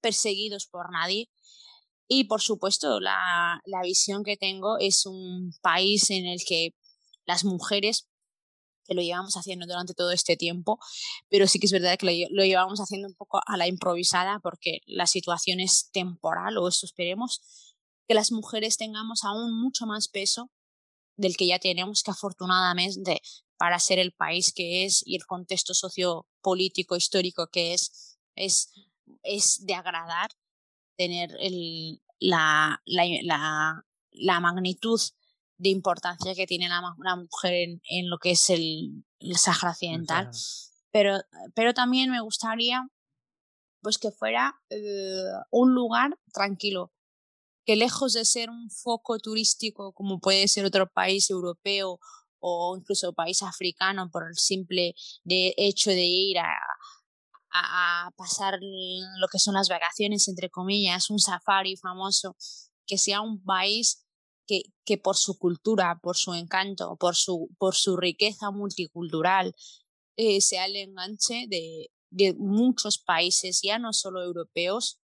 perseguidos 0.00 0.66
por 0.66 0.90
nadie. 0.92 1.30
Y 2.08 2.24
por 2.24 2.40
supuesto, 2.40 3.00
la, 3.00 3.60
la, 3.64 3.82
visión 3.82 4.22
que 4.22 4.36
tengo 4.36 4.78
es 4.78 5.06
un 5.06 5.52
país 5.62 6.10
en 6.10 6.26
el 6.26 6.44
que 6.44 6.74
las 7.24 7.44
mujeres, 7.44 8.06
que 8.84 8.94
lo 8.94 9.02
llevamos 9.02 9.36
haciendo 9.36 9.66
durante 9.66 9.94
todo 9.94 10.12
este 10.12 10.36
tiempo, 10.36 10.78
pero 11.28 11.48
sí 11.48 11.58
que 11.58 11.66
es 11.66 11.72
verdad 11.72 11.98
que 11.98 12.06
lo, 12.06 12.36
lo 12.36 12.44
llevamos 12.44 12.78
haciendo 12.80 13.08
un 13.08 13.14
poco 13.14 13.40
a 13.44 13.56
la 13.56 13.66
improvisada 13.66 14.38
porque 14.40 14.80
la 14.86 15.08
situación 15.08 15.58
es 15.58 15.90
temporal, 15.90 16.58
o 16.58 16.68
eso 16.68 16.86
esperemos, 16.86 17.40
que 18.06 18.14
las 18.14 18.32
mujeres 18.32 18.76
tengamos 18.76 19.24
aún 19.24 19.60
mucho 19.60 19.86
más 19.86 20.08
peso 20.08 20.50
del 21.16 21.36
que 21.36 21.46
ya 21.46 21.58
tenemos, 21.58 22.02
que 22.02 22.10
afortunadamente 22.10 23.20
para 23.56 23.78
ser 23.78 23.98
el 23.98 24.12
país 24.12 24.52
que 24.52 24.84
es 24.84 25.02
y 25.06 25.16
el 25.16 25.26
contexto 25.26 25.74
sociopolítico 25.74 26.96
histórico 26.96 27.48
que 27.48 27.72
es, 27.72 28.18
es, 28.34 28.70
es 29.22 29.64
de 29.64 29.74
agradar 29.74 30.30
tener 30.96 31.34
el, 31.40 32.02
la, 32.18 32.82
la, 32.84 33.84
la, 34.10 34.40
magnitud 34.40 35.00
de 35.58 35.68
importancia 35.70 36.34
que 36.34 36.46
tiene 36.46 36.68
la, 36.68 37.16
mujer 37.16 37.54
en, 37.54 37.82
en, 37.88 38.10
lo 38.10 38.18
que 38.18 38.32
es 38.32 38.50
el, 38.50 39.04
el 39.20 39.36
Sahara 39.36 39.72
Occidental. 39.72 40.30
Pero, 40.90 41.20
pero 41.54 41.74
también 41.74 42.10
me 42.10 42.20
gustaría 42.20 42.88
pues 43.82 43.98
que 43.98 44.10
fuera 44.10 44.60
eh, 44.70 45.30
un 45.50 45.74
lugar 45.74 46.18
tranquilo, 46.32 46.92
que 47.66 47.76
lejos 47.76 48.12
de 48.12 48.24
ser 48.24 48.48
un 48.48 48.70
foco 48.70 49.18
turístico 49.18 49.92
como 49.92 50.20
puede 50.20 50.48
ser 50.48 50.64
otro 50.64 50.88
país 50.90 51.28
europeo 51.28 51.98
o 52.38 52.76
incluso 52.78 53.12
país 53.12 53.42
africano 53.42 54.08
por 54.10 54.28
el 54.28 54.36
simple 54.36 54.94
de 55.24 55.52
hecho 55.56 55.90
de 55.90 56.04
ir 56.04 56.38
a, 56.38 56.54
a, 57.50 58.12
pasar 58.16 58.58
lo 58.60 59.28
que 59.28 59.38
son 59.38 59.54
las 59.54 59.68
vacaciones, 59.68 60.28
entre 60.28 60.48
comillas, 60.48 61.10
un 61.10 61.18
safari 61.18 61.76
famoso, 61.76 62.36
que 62.86 62.98
sea 62.98 63.20
un 63.20 63.42
país 63.42 64.06
que, 64.46 64.62
que 64.84 64.96
por 64.96 65.16
su 65.16 65.38
cultura, 65.38 65.98
por 66.00 66.16
su 66.16 66.34
encanto, 66.34 66.96
por 66.96 67.16
su, 67.16 67.48
por 67.58 67.74
su 67.74 67.96
riqueza 67.96 68.50
multicultural, 68.50 69.54
eh, 70.16 70.40
sea 70.40 70.66
el 70.66 70.76
enganche 70.76 71.46
de, 71.48 71.90
de 72.10 72.34
muchos 72.34 72.98
países, 72.98 73.60
ya 73.62 73.78
no 73.78 73.92
solo 73.92 74.22
europeos, 74.22 75.00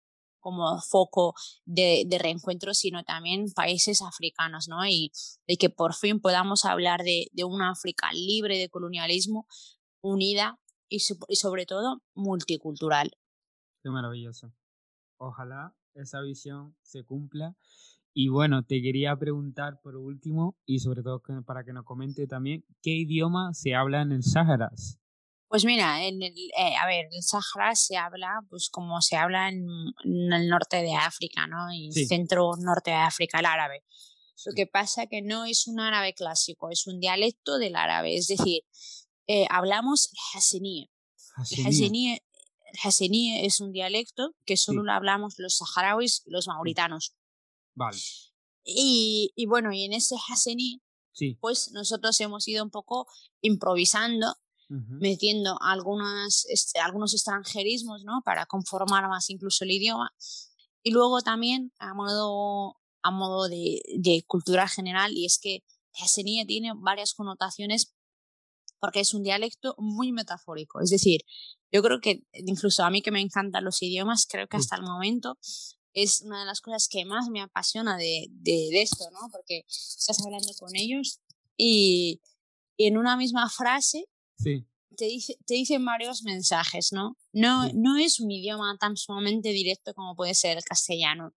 como 0.46 0.80
foco 0.80 1.34
de, 1.64 2.04
de, 2.06 2.18
reencuentro, 2.18 2.72
sino 2.72 3.02
también 3.02 3.46
países 3.52 4.00
africanos, 4.00 4.68
¿no? 4.68 4.86
Y 4.86 5.10
de 5.48 5.56
que 5.56 5.70
por 5.70 5.92
fin 5.92 6.20
podamos 6.20 6.64
hablar 6.64 7.02
de, 7.02 7.26
de 7.32 7.42
una 7.42 7.72
África 7.72 8.12
libre 8.12 8.56
de 8.56 8.68
colonialismo, 8.68 9.48
unida 10.00 10.60
y, 10.88 11.00
sobre 11.00 11.66
todo 11.66 12.00
multicultural. 12.14 13.10
Qué 13.82 13.90
maravilloso. 13.90 14.52
Ojalá 15.16 15.74
esa 15.94 16.20
visión 16.20 16.76
se 16.80 17.02
cumpla. 17.02 17.56
Y 18.14 18.28
bueno, 18.28 18.62
te 18.62 18.80
quería 18.80 19.16
preguntar 19.16 19.80
por 19.82 19.96
último, 19.96 20.56
y 20.64 20.78
sobre 20.78 21.02
todo 21.02 21.20
para 21.44 21.64
que 21.64 21.72
nos 21.72 21.84
comente 21.84 22.28
también, 22.28 22.64
¿qué 22.82 22.92
idioma 22.92 23.52
se 23.52 23.74
habla 23.74 24.00
en 24.00 24.12
el 24.12 24.22
Sáhara? 24.22 24.70
Pues 25.48 25.64
mira, 25.64 26.04
en 26.04 26.22
el, 26.22 26.34
eh, 26.36 26.76
a 26.76 26.86
ver, 26.86 27.06
el 27.10 27.22
Sahara 27.22 27.74
se 27.76 27.96
habla 27.96 28.40
pues 28.48 28.68
como 28.68 29.00
se 29.00 29.16
habla 29.16 29.48
en, 29.48 29.64
en 30.04 30.32
el 30.32 30.48
norte 30.48 30.82
de 30.82 30.94
África, 30.94 31.46
¿no? 31.46 31.72
Y 31.72 31.92
sí. 31.92 32.06
centro 32.06 32.52
norte 32.58 32.90
de 32.90 32.96
África, 32.96 33.38
el 33.38 33.46
árabe. 33.46 33.84
Lo 34.44 34.52
que 34.54 34.66
pasa 34.66 35.06
que 35.06 35.22
no 35.22 35.44
es 35.44 35.66
un 35.66 35.80
árabe 35.80 36.14
clásico, 36.14 36.70
es 36.70 36.86
un 36.86 37.00
dialecto 37.00 37.58
del 37.58 37.74
árabe, 37.74 38.16
es 38.16 38.26
decir, 38.26 38.62
eh, 39.26 39.46
hablamos 39.50 40.10
el 40.12 40.18
Hassení. 40.34 40.90
El 41.50 41.66
es 43.44 43.60
un 43.60 43.72
dialecto 43.72 44.34
que 44.44 44.56
solo 44.56 44.82
sí. 44.82 44.86
lo 44.86 44.92
hablamos 44.92 45.34
los 45.38 45.56
saharauis 45.58 46.22
y 46.26 46.30
los 46.30 46.48
mauritanos. 46.48 47.14
Vale. 47.74 47.98
Y, 48.64 49.32
y 49.34 49.46
bueno, 49.46 49.72
y 49.72 49.84
en 49.84 49.92
ese 49.92 50.16
Hassení, 50.28 50.82
sí. 51.12 51.36
pues 51.40 51.70
nosotros 51.72 52.20
hemos 52.20 52.46
ido 52.48 52.64
un 52.64 52.70
poco 52.70 53.06
improvisando 53.40 54.36
Uh 54.68 54.74
-huh. 54.74 54.98
metiendo 55.00 55.56
algunas, 55.60 56.44
este, 56.48 56.80
algunos 56.80 57.14
extranjerismos 57.14 58.02
¿no? 58.04 58.20
para 58.24 58.46
conformar 58.46 59.08
más 59.08 59.30
incluso 59.30 59.64
el 59.64 59.70
idioma. 59.70 60.12
Y 60.82 60.90
luego 60.90 61.20
también 61.20 61.72
a 61.78 61.94
modo, 61.94 62.76
a 63.02 63.10
modo 63.10 63.48
de, 63.48 63.80
de 63.96 64.24
cultura 64.26 64.66
general, 64.68 65.12
y 65.16 65.24
es 65.26 65.38
que 65.38 65.62
Hassenia 65.94 66.44
tiene 66.46 66.72
varias 66.76 67.14
connotaciones 67.14 67.92
porque 68.80 69.00
es 69.00 69.14
un 69.14 69.22
dialecto 69.22 69.74
muy 69.78 70.12
metafórico. 70.12 70.80
Es 70.80 70.90
decir, 70.90 71.22
yo 71.72 71.82
creo 71.82 72.00
que 72.00 72.22
incluso 72.34 72.84
a 72.84 72.90
mí 72.90 73.02
que 73.02 73.10
me 73.10 73.20
encantan 73.20 73.64
los 73.64 73.82
idiomas, 73.82 74.26
creo 74.28 74.46
que 74.48 74.56
hasta 74.56 74.76
el 74.76 74.82
momento 74.82 75.38
es 75.92 76.20
una 76.20 76.40
de 76.40 76.46
las 76.46 76.60
cosas 76.60 76.88
que 76.88 77.04
más 77.04 77.28
me 77.30 77.40
apasiona 77.40 77.96
de, 77.96 78.26
de, 78.30 78.68
de 78.70 78.82
esto, 78.82 79.10
¿no? 79.12 79.28
Porque 79.32 79.64
estás 79.66 80.22
hablando 80.24 80.52
con 80.58 80.76
ellos 80.76 81.20
y, 81.56 82.20
y 82.76 82.86
en 82.86 82.98
una 82.98 83.16
misma 83.16 83.48
frase 83.48 84.06
Sí. 84.38 84.66
Te, 84.96 85.06
dice, 85.06 85.38
te 85.46 85.54
dicen 85.54 85.84
varios 85.84 86.22
mensajes, 86.22 86.92
¿no? 86.92 87.16
No, 87.32 87.66
sí. 87.66 87.72
no 87.74 87.96
es 87.96 88.20
un 88.20 88.30
idioma 88.30 88.76
tan 88.78 88.96
sumamente 88.96 89.50
directo 89.50 89.94
como 89.94 90.14
puede 90.16 90.34
ser 90.34 90.56
el 90.56 90.64
castellano. 90.64 91.34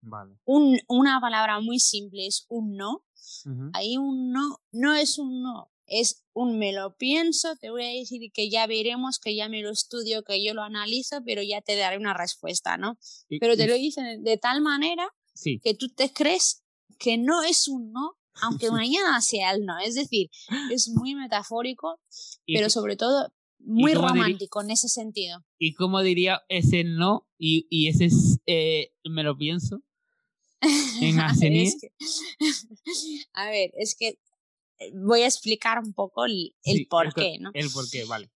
Vale. 0.00 0.36
Un, 0.44 0.78
una 0.88 1.20
palabra 1.20 1.60
muy 1.60 1.78
simple 1.78 2.26
es 2.26 2.46
un 2.48 2.76
no. 2.76 3.04
Uh 3.44 3.50
-huh. 3.50 3.70
Ahí 3.74 3.96
un 3.96 4.32
no 4.32 4.60
no 4.72 4.94
es 4.94 5.18
un 5.18 5.42
no, 5.42 5.70
es 5.86 6.24
un 6.32 6.58
me 6.58 6.72
lo 6.72 6.96
pienso, 6.96 7.54
te 7.56 7.70
voy 7.70 7.84
a 7.84 7.98
decir 7.98 8.32
que 8.32 8.50
ya 8.50 8.66
veremos, 8.66 9.18
que 9.18 9.36
ya 9.36 9.48
me 9.48 9.62
lo 9.62 9.70
estudio, 9.70 10.22
que 10.22 10.42
yo 10.42 10.54
lo 10.54 10.62
analizo, 10.62 11.22
pero 11.24 11.42
ya 11.42 11.60
te 11.60 11.76
daré 11.76 11.98
una 11.98 12.14
respuesta, 12.14 12.76
¿no? 12.76 12.98
Y, 13.28 13.38
pero 13.38 13.56
te 13.56 13.64
y... 13.64 13.66
lo 13.68 13.74
dicen 13.74 14.24
de 14.24 14.36
tal 14.38 14.60
manera 14.60 15.08
sí. 15.34 15.60
que 15.62 15.74
tú 15.74 15.88
te 15.88 16.12
crees 16.12 16.64
que 16.98 17.18
no 17.18 17.42
es 17.42 17.68
un 17.68 17.92
no, 17.92 18.16
aunque 18.42 18.70
mañana 18.70 19.20
sea 19.20 19.52
el 19.52 19.64
no. 19.64 19.78
Es 19.78 19.94
decir, 19.94 20.30
es 20.70 20.88
muy 20.88 21.14
metafórico, 21.14 22.00
pero 22.46 22.70
sobre 22.70 22.96
todo 22.96 23.32
muy 23.64 23.94
romántico 23.94 24.62
en 24.62 24.70
ese 24.70 24.88
sentido. 24.88 25.44
¿Y 25.58 25.74
cómo 25.74 26.00
diría 26.02 26.42
ese 26.48 26.84
no 26.84 27.28
y, 27.38 27.66
y 27.70 27.88
ese 27.88 28.06
es, 28.06 28.40
eh, 28.46 28.92
me 29.04 29.22
lo 29.22 29.36
pienso? 29.36 29.80
En 31.00 31.18
a, 31.18 31.32
ver, 31.32 31.52
es 31.52 31.76
que, 31.80 31.92
a 33.32 33.50
ver, 33.50 33.72
es 33.74 33.96
que 33.98 34.18
voy 34.94 35.22
a 35.22 35.26
explicar 35.26 35.80
un 35.80 35.92
poco 35.92 36.24
el, 36.24 36.54
el 36.62 36.76
sí, 36.76 36.84
por 36.86 37.12
qué, 37.12 37.38
¿no? 37.40 37.50
El 37.52 37.68
por 37.70 37.90
qué, 37.90 38.04
vale. 38.04 38.30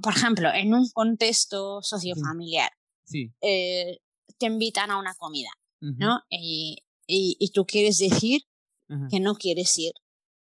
Por 0.00 0.14
ejemplo, 0.14 0.48
en 0.52 0.74
un 0.74 0.88
contexto 0.90 1.82
sociofamiliar, 1.82 2.70
sí. 3.04 3.32
eh, 3.40 3.98
te 4.38 4.46
invitan 4.46 4.90
a 4.90 4.98
una 4.98 5.14
comida, 5.14 5.50
uh 5.80 5.86
-huh. 5.86 5.96
¿no? 5.98 6.20
Y 6.30 6.84
y, 7.06 7.36
y, 7.38 7.50
tú 7.50 7.66
quieres 7.66 7.98
decir 7.98 8.42
uh 8.88 8.94
-huh. 8.94 9.10
que 9.10 9.20
no 9.20 9.34
quieres 9.34 9.76
ir, 9.78 9.92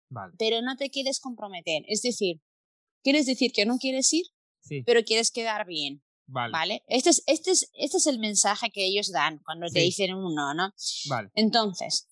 vale. 0.08 0.34
pero 0.38 0.62
no 0.62 0.76
te 0.76 0.90
quieres 0.90 1.20
comprometer. 1.20 1.82
Es 1.88 2.02
decir, 2.02 2.40
quieres 3.02 3.26
decir 3.26 3.52
que 3.52 3.66
no 3.66 3.78
quieres 3.78 4.12
ir, 4.12 4.26
sí. 4.60 4.82
pero 4.84 5.02
quieres 5.02 5.30
quedar 5.30 5.66
bien. 5.66 6.02
Vale. 6.26 6.52
¿Vale? 6.52 6.84
Este 6.86 7.10
es, 7.10 7.22
este, 7.26 7.50
es, 7.50 7.70
este 7.74 7.96
es 7.98 8.06
el 8.06 8.18
mensaje 8.18 8.70
que 8.70 8.86
ellos 8.86 9.10
dan 9.10 9.40
cuando 9.44 9.68
sí. 9.68 9.74
te 9.74 9.80
dicen 9.80 10.14
un 10.14 10.34
no, 10.34 10.54
¿no? 10.54 10.72
Vale. 11.08 11.30
Entonces, 11.34 12.08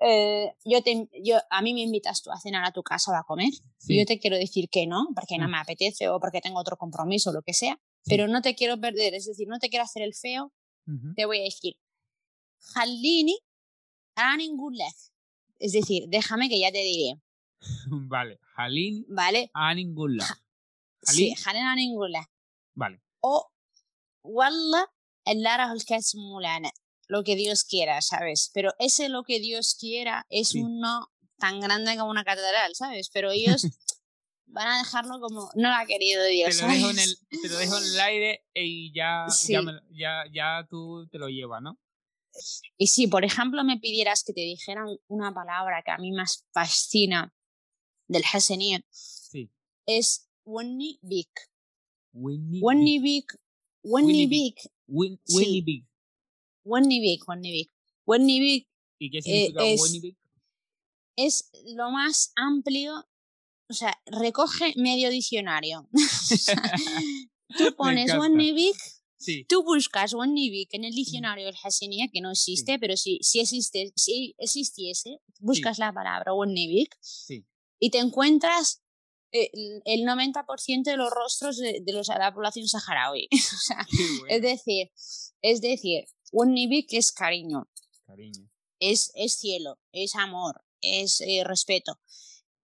eh, 0.00 0.52
yo 0.64 0.82
te, 0.82 1.08
yo, 1.24 1.38
a 1.50 1.62
mí 1.62 1.72
me 1.72 1.80
invitas 1.80 2.22
tú 2.22 2.30
a 2.30 2.38
cenar 2.38 2.64
a 2.64 2.72
tu 2.72 2.82
casa 2.82 3.12
o 3.12 3.14
a 3.14 3.24
comer 3.24 3.50
sí. 3.78 3.94
y 3.94 3.98
yo 3.98 4.06
te 4.06 4.18
quiero 4.18 4.36
decir 4.36 4.68
que 4.70 4.86
no, 4.86 5.08
porque 5.14 5.38
no 5.38 5.48
mm. 5.48 5.50
me 5.50 5.58
apetece 5.58 6.08
o 6.08 6.20
porque 6.20 6.40
tengo 6.40 6.60
otro 6.60 6.76
compromiso 6.76 7.30
o 7.30 7.32
lo 7.32 7.42
que 7.42 7.54
sea, 7.54 7.80
pero 8.04 8.28
no 8.28 8.42
te 8.42 8.54
quiero 8.54 8.78
perder, 8.78 9.14
es 9.14 9.26
decir, 9.26 9.48
no 9.48 9.58
te 9.58 9.68
quiero 9.68 9.84
hacer 9.84 10.02
el 10.02 10.14
feo, 10.14 10.52
uh 10.86 10.90
-huh. 10.90 11.14
te 11.16 11.24
voy 11.24 11.40
a 11.40 11.44
decir, 11.44 11.76
Hallini 12.74 13.38
Aningulej. 14.16 14.94
Es 15.58 15.72
decir, 15.72 16.04
déjame 16.08 16.48
que 16.48 16.58
ya 16.58 16.70
te 16.72 16.78
diré. 16.78 17.20
Vale, 17.90 18.38
Jalini, 18.54 19.04
vale. 19.08 19.50
Aningulej. 19.54 20.26
Sí, 21.02 21.34
Halin 21.44 21.62
Aningulej. 21.62 22.26
Vale. 22.74 23.00
O 23.20 23.50
Wallah 24.22 24.86
lo 27.08 27.22
que 27.24 27.36
Dios 27.36 27.64
quiera, 27.64 28.02
¿sabes? 28.02 28.50
Pero 28.54 28.72
ese 28.78 29.08
lo 29.08 29.22
que 29.22 29.40
Dios 29.40 29.76
quiera 29.78 30.26
es 30.28 30.54
uno 30.54 31.08
tan 31.38 31.60
grande 31.60 31.96
como 31.96 32.10
una 32.10 32.24
catedral, 32.24 32.74
¿sabes? 32.74 33.10
Pero 33.12 33.30
ellos 33.32 33.66
van 34.46 34.68
a 34.68 34.78
dejarlo 34.78 35.20
como 35.20 35.50
no 35.54 35.68
lo 35.68 35.74
ha 35.74 35.86
querido 35.86 36.24
Dios. 36.24 36.56
Te 36.56 36.62
lo. 36.62 36.68
Dejo, 37.58 37.78
en 37.78 37.84
el, 37.84 38.00
aire 38.00 38.44
y 38.54 38.92
ya, 38.92 39.26
me, 39.62 39.80
ya, 39.90 40.24
ya, 40.32 40.66
tú 40.68 41.08
te 41.10 41.18
lo 41.18 41.28
llevas, 41.28 41.62
¿no? 41.62 41.78
Y 42.76 42.86
si, 42.88 43.06
por 43.06 43.24
ejemplo, 43.24 43.62
me 43.64 43.78
pidieras 43.78 44.22
que 44.24 44.32
te 44.32 44.40
dijera 44.42 44.84
un- 44.84 44.98
una 45.08 45.32
palabra 45.32 45.82
que 45.84 45.90
a 45.90 45.98
mí 45.98 46.12
más 46.12 46.46
fascina 46.52 47.34
del 48.08 48.22
Hassaniyat, 48.30 48.82
Sí. 48.90 49.50
es 49.86 50.28
Wenny 50.44 50.98
Big. 51.02 51.28
Winnie 52.12 53.00
Big, 53.00 53.26
Winnie 53.82 54.26
Big. 54.26 54.54
Winnie 54.86 55.62
Big. 55.62 55.64
Big, 55.64 55.86
Wenny 56.64 57.00
Big. 57.00 57.68
Big 58.06 58.68
¿Y 58.98 59.10
qué 59.10 59.22
significa 59.22 59.64
es- 59.64 59.80
Winnie 59.82 60.00
Big? 60.00 60.16
es 61.16 61.50
lo 61.74 61.90
más 61.90 62.32
amplio, 62.36 63.06
o 63.68 63.74
sea, 63.74 64.00
recoge 64.06 64.72
medio 64.76 65.10
diccionario. 65.10 65.88
Tú 67.56 67.74
pones. 67.76 68.12
Wenny 68.18 68.52
Big, 68.52 68.76
Sí. 69.18 69.44
tú 69.48 69.62
buscas 69.64 70.12
Wenny 70.14 70.50
Big 70.50 70.68
en 70.72 70.84
el 70.84 70.94
diccionario 70.94 71.46
del 71.46 71.56
que 72.12 72.20
no 72.20 72.30
existe, 72.30 72.78
pero 72.78 72.96
si, 72.96 73.18
si, 73.22 73.40
existe, 73.40 73.92
si 73.96 74.34
existiese, 74.38 75.20
buscas 75.40 75.78
la 75.78 75.92
palabra 75.92 76.32
Sí. 77.00 77.46
y 77.78 77.90
te 77.90 77.98
encuentras 77.98 78.82
eh, 79.32 79.50
el 79.84 80.02
90% 80.02 80.82
de 80.84 80.96
los 80.96 81.10
rostros 81.10 81.56
de, 81.58 81.80
de 81.82 81.92
los 81.92 82.06
de 82.08 82.18
la 82.18 82.32
población 82.34 82.68
saharaui. 82.68 83.28
o 83.32 83.36
sea, 83.58 83.86
Qué 83.90 84.36
es 84.36 84.42
decir, 84.42 84.90
es 85.42 85.60
decir, 85.60 86.04
Wenny 86.32 86.86
es 86.90 87.10
cariño, 87.12 87.68
Cariño. 88.06 88.50
es, 88.80 89.12
es 89.14 89.34
cielo, 89.38 89.78
es 89.92 90.14
amor, 90.14 90.62
es 90.80 91.20
eh, 91.22 91.42
respeto, 91.44 91.98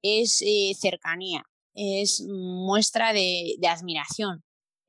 es 0.02 0.42
eh, 0.42 0.72
cercanía, 0.78 1.44
es 1.74 2.20
muestra 2.22 3.12
de, 3.12 3.54
de 3.58 3.68
admiración, 3.68 4.44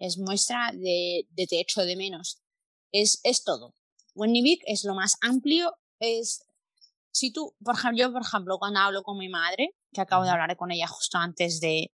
es 0.05 0.17
muestra 0.17 0.71
de, 0.73 1.25
de 1.31 1.47
te 1.47 1.59
echo 1.59 1.81
de 1.85 1.95
menos, 1.95 2.41
es, 2.91 3.19
es 3.23 3.43
todo. 3.43 3.73
Wenny 4.15 4.59
es 4.65 4.83
lo 4.83 4.93
más 4.95 5.15
amplio, 5.21 5.75
es... 5.99 6.43
Si 7.11 7.31
tú, 7.31 7.55
por 7.63 7.75
ejemplo, 7.75 7.99
yo, 7.99 8.11
por 8.11 8.23
ejemplo, 8.23 8.57
cuando 8.57 8.79
hablo 8.79 9.03
con 9.03 9.17
mi 9.19 9.29
madre, 9.29 9.75
que 9.91 10.01
acabo 10.01 10.23
de 10.23 10.31
hablar 10.31 10.57
con 10.57 10.71
ella 10.71 10.87
justo 10.87 11.19
antes 11.19 11.59
de, 11.59 11.91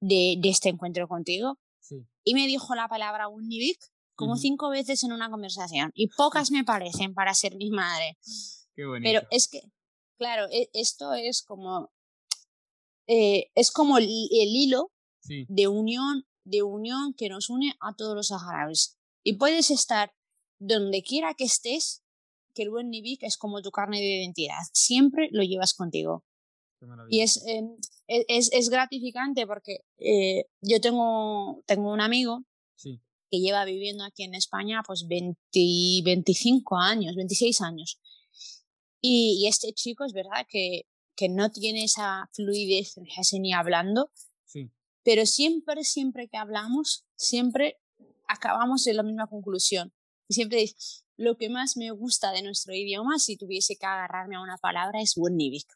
de, 0.00 0.36
de 0.38 0.48
este 0.50 0.68
encuentro 0.68 1.08
contigo, 1.08 1.58
Sí. 1.80 1.96
y 2.24 2.34
me 2.34 2.46
dijo 2.46 2.74
la 2.74 2.88
palabra 2.88 3.28
Wenny 3.28 3.74
como 4.14 4.36
cinco 4.36 4.68
veces 4.70 5.02
en 5.02 5.12
una 5.12 5.28
conversación, 5.30 5.90
y 5.94 6.08
pocas 6.08 6.50
me 6.50 6.62
parecen 6.64 7.14
para 7.14 7.34
ser 7.34 7.56
mi 7.56 7.70
madre. 7.70 8.16
Qué 8.76 8.84
bonito. 8.86 9.06
Pero 9.10 9.26
es 9.30 9.48
que, 9.48 9.60
claro, 10.18 10.46
e- 10.50 10.70
esto 10.72 11.12
es 11.14 11.42
como. 11.42 11.90
eh, 13.06 13.50
es 13.54 13.70
como 13.70 13.98
el, 13.98 14.04
el 14.04 14.48
hilo 14.48 14.90
Sí. 15.20 15.46
de 15.48 15.68
unión, 15.68 16.26
de 16.44 16.62
unión 16.62 17.14
que 17.14 17.28
nos 17.28 17.50
une 17.50 17.74
a 17.80 17.94
todos 17.94 18.14
los 18.14 18.28
saharauis. 18.28 18.96
Y 19.22 19.34
puedes 19.34 19.70
estar 19.70 20.12
donde 20.58 21.02
quiera 21.02 21.34
que 21.34 21.44
estés, 21.44 22.02
que 22.54 22.62
el 22.62 22.70
buen 22.70 22.90
Nibik 22.90 23.22
es 23.22 23.36
como 23.36 23.62
tu 23.62 23.70
carne 23.70 23.98
de 23.98 24.20
identidad. 24.22 24.58
Siempre 24.72 25.28
lo 25.32 25.42
llevas 25.42 25.74
contigo. 25.74 26.24
Y 27.08 27.20
es, 27.20 27.42
eh, 27.46 27.62
es, 28.06 28.52
es 28.52 28.68
gratificante 28.68 29.46
porque 29.46 29.78
eh, 29.98 30.44
yo 30.60 30.80
tengo, 30.80 31.62
tengo 31.66 31.90
un 31.90 32.00
amigo 32.00 32.44
Sí. 32.76 33.00
que 33.30 33.38
lleva 33.40 33.64
viviendo 33.64 34.04
aquí 34.04 34.24
en 34.24 34.34
España 34.34 34.82
pues 34.86 35.06
20, 35.08 35.38
25 36.04 36.76
años, 36.76 37.16
26 37.16 37.60
años. 37.62 37.98
Y, 39.00 39.38
y 39.42 39.48
este 39.48 39.72
chico 39.72 40.04
es 40.04 40.12
verdad 40.12 40.46
que, 40.48 40.82
que 41.16 41.28
no 41.28 41.50
tiene 41.50 41.84
esa 41.84 42.28
fluidez 42.34 42.96
en 42.98 43.54
hablando. 43.54 44.10
Pero 45.04 45.26
siempre, 45.26 45.84
siempre 45.84 46.28
que 46.28 46.36
hablamos, 46.36 47.04
siempre 47.14 47.78
acabamos 48.26 48.86
en 48.86 48.96
la 48.96 49.02
misma 49.02 49.26
conclusión. 49.26 49.92
Y 50.28 50.34
siempre 50.34 50.58
dice, 50.60 51.04
lo 51.16 51.36
que 51.36 51.50
más 51.50 51.76
me 51.76 51.90
gusta 51.90 52.32
de 52.32 52.42
nuestro 52.42 52.74
idioma, 52.74 53.18
si 53.18 53.36
tuviese 53.36 53.76
que 53.76 53.86
agarrarme 53.86 54.36
a 54.36 54.42
una 54.42 54.56
palabra, 54.58 55.00
es 55.00 55.16
Wennivik. 55.16 55.66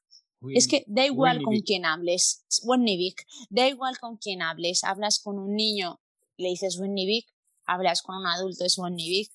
Es 0.55 0.69
que 0.69 0.85
da 0.87 1.05
igual 1.05 1.43
con 1.43 1.59
quién 1.61 1.85
hables, 1.85 2.45
Wennivik, 2.63 3.27
da 3.51 3.69
igual 3.69 3.99
con 3.99 4.19
quién 4.19 4.41
hables, 4.41 4.85
hablas 4.85 5.19
con 5.19 5.37
un 5.39 5.57
niño, 5.57 6.01
le 6.37 6.51
dices 6.51 6.79
Wennivik, 6.79 7.27
hablas 7.67 8.03
con 8.03 8.17
un 8.17 8.27
adulto, 8.27 8.65
es 8.65 8.79
Wennivik, 8.79 9.33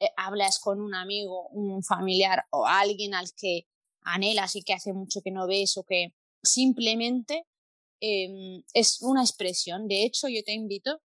eh, 0.00 0.08
hablas 0.16 0.58
con 0.58 0.80
un 0.80 0.96
amigo, 0.96 1.48
un 1.50 1.82
familiar 1.84 2.44
o 2.50 2.66
alguien 2.66 3.14
al 3.14 3.32
que 3.34 3.68
anhelas 4.02 4.56
y 4.56 4.62
que 4.62 4.72
hace 4.72 4.92
mucho 4.92 5.22
que 5.22 5.30
no 5.30 5.46
ves 5.46 5.76
o 5.76 5.84
que 5.84 6.12
simplemente 6.42 7.46
em, 8.06 8.62
es 8.72 8.98
una 9.02 9.22
expresión. 9.22 9.88
De 9.88 10.04
hecho, 10.04 10.28
yo 10.28 10.42
te 10.44 10.52
invito, 10.52 11.00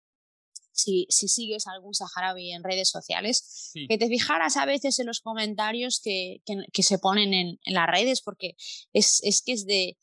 si, 0.72 1.06
si 1.10 1.28
sigues 1.28 1.68
a 1.68 1.72
algún 1.72 1.94
saharaui 1.94 2.52
en 2.52 2.64
redes 2.64 2.90
sociales, 2.90 3.70
Sí. 3.74 3.88
que 3.88 3.98
te 3.98 4.08
fijaras 4.08 4.58
a 4.58 4.66
veces 4.66 5.00
en 5.00 5.08
los 5.08 5.20
comentarios 5.22 6.00
que, 6.04 6.42
que, 6.46 6.64
que 6.74 6.84
se 6.84 6.98
ponen 7.00 7.34
en, 7.34 7.60
en, 7.64 7.74
las 7.74 7.88
redes, 7.88 8.22
porque 8.22 8.56
es, 8.94 9.20
es 9.24 9.42
que 9.42 9.54
es 9.54 9.66
de. 9.66 9.98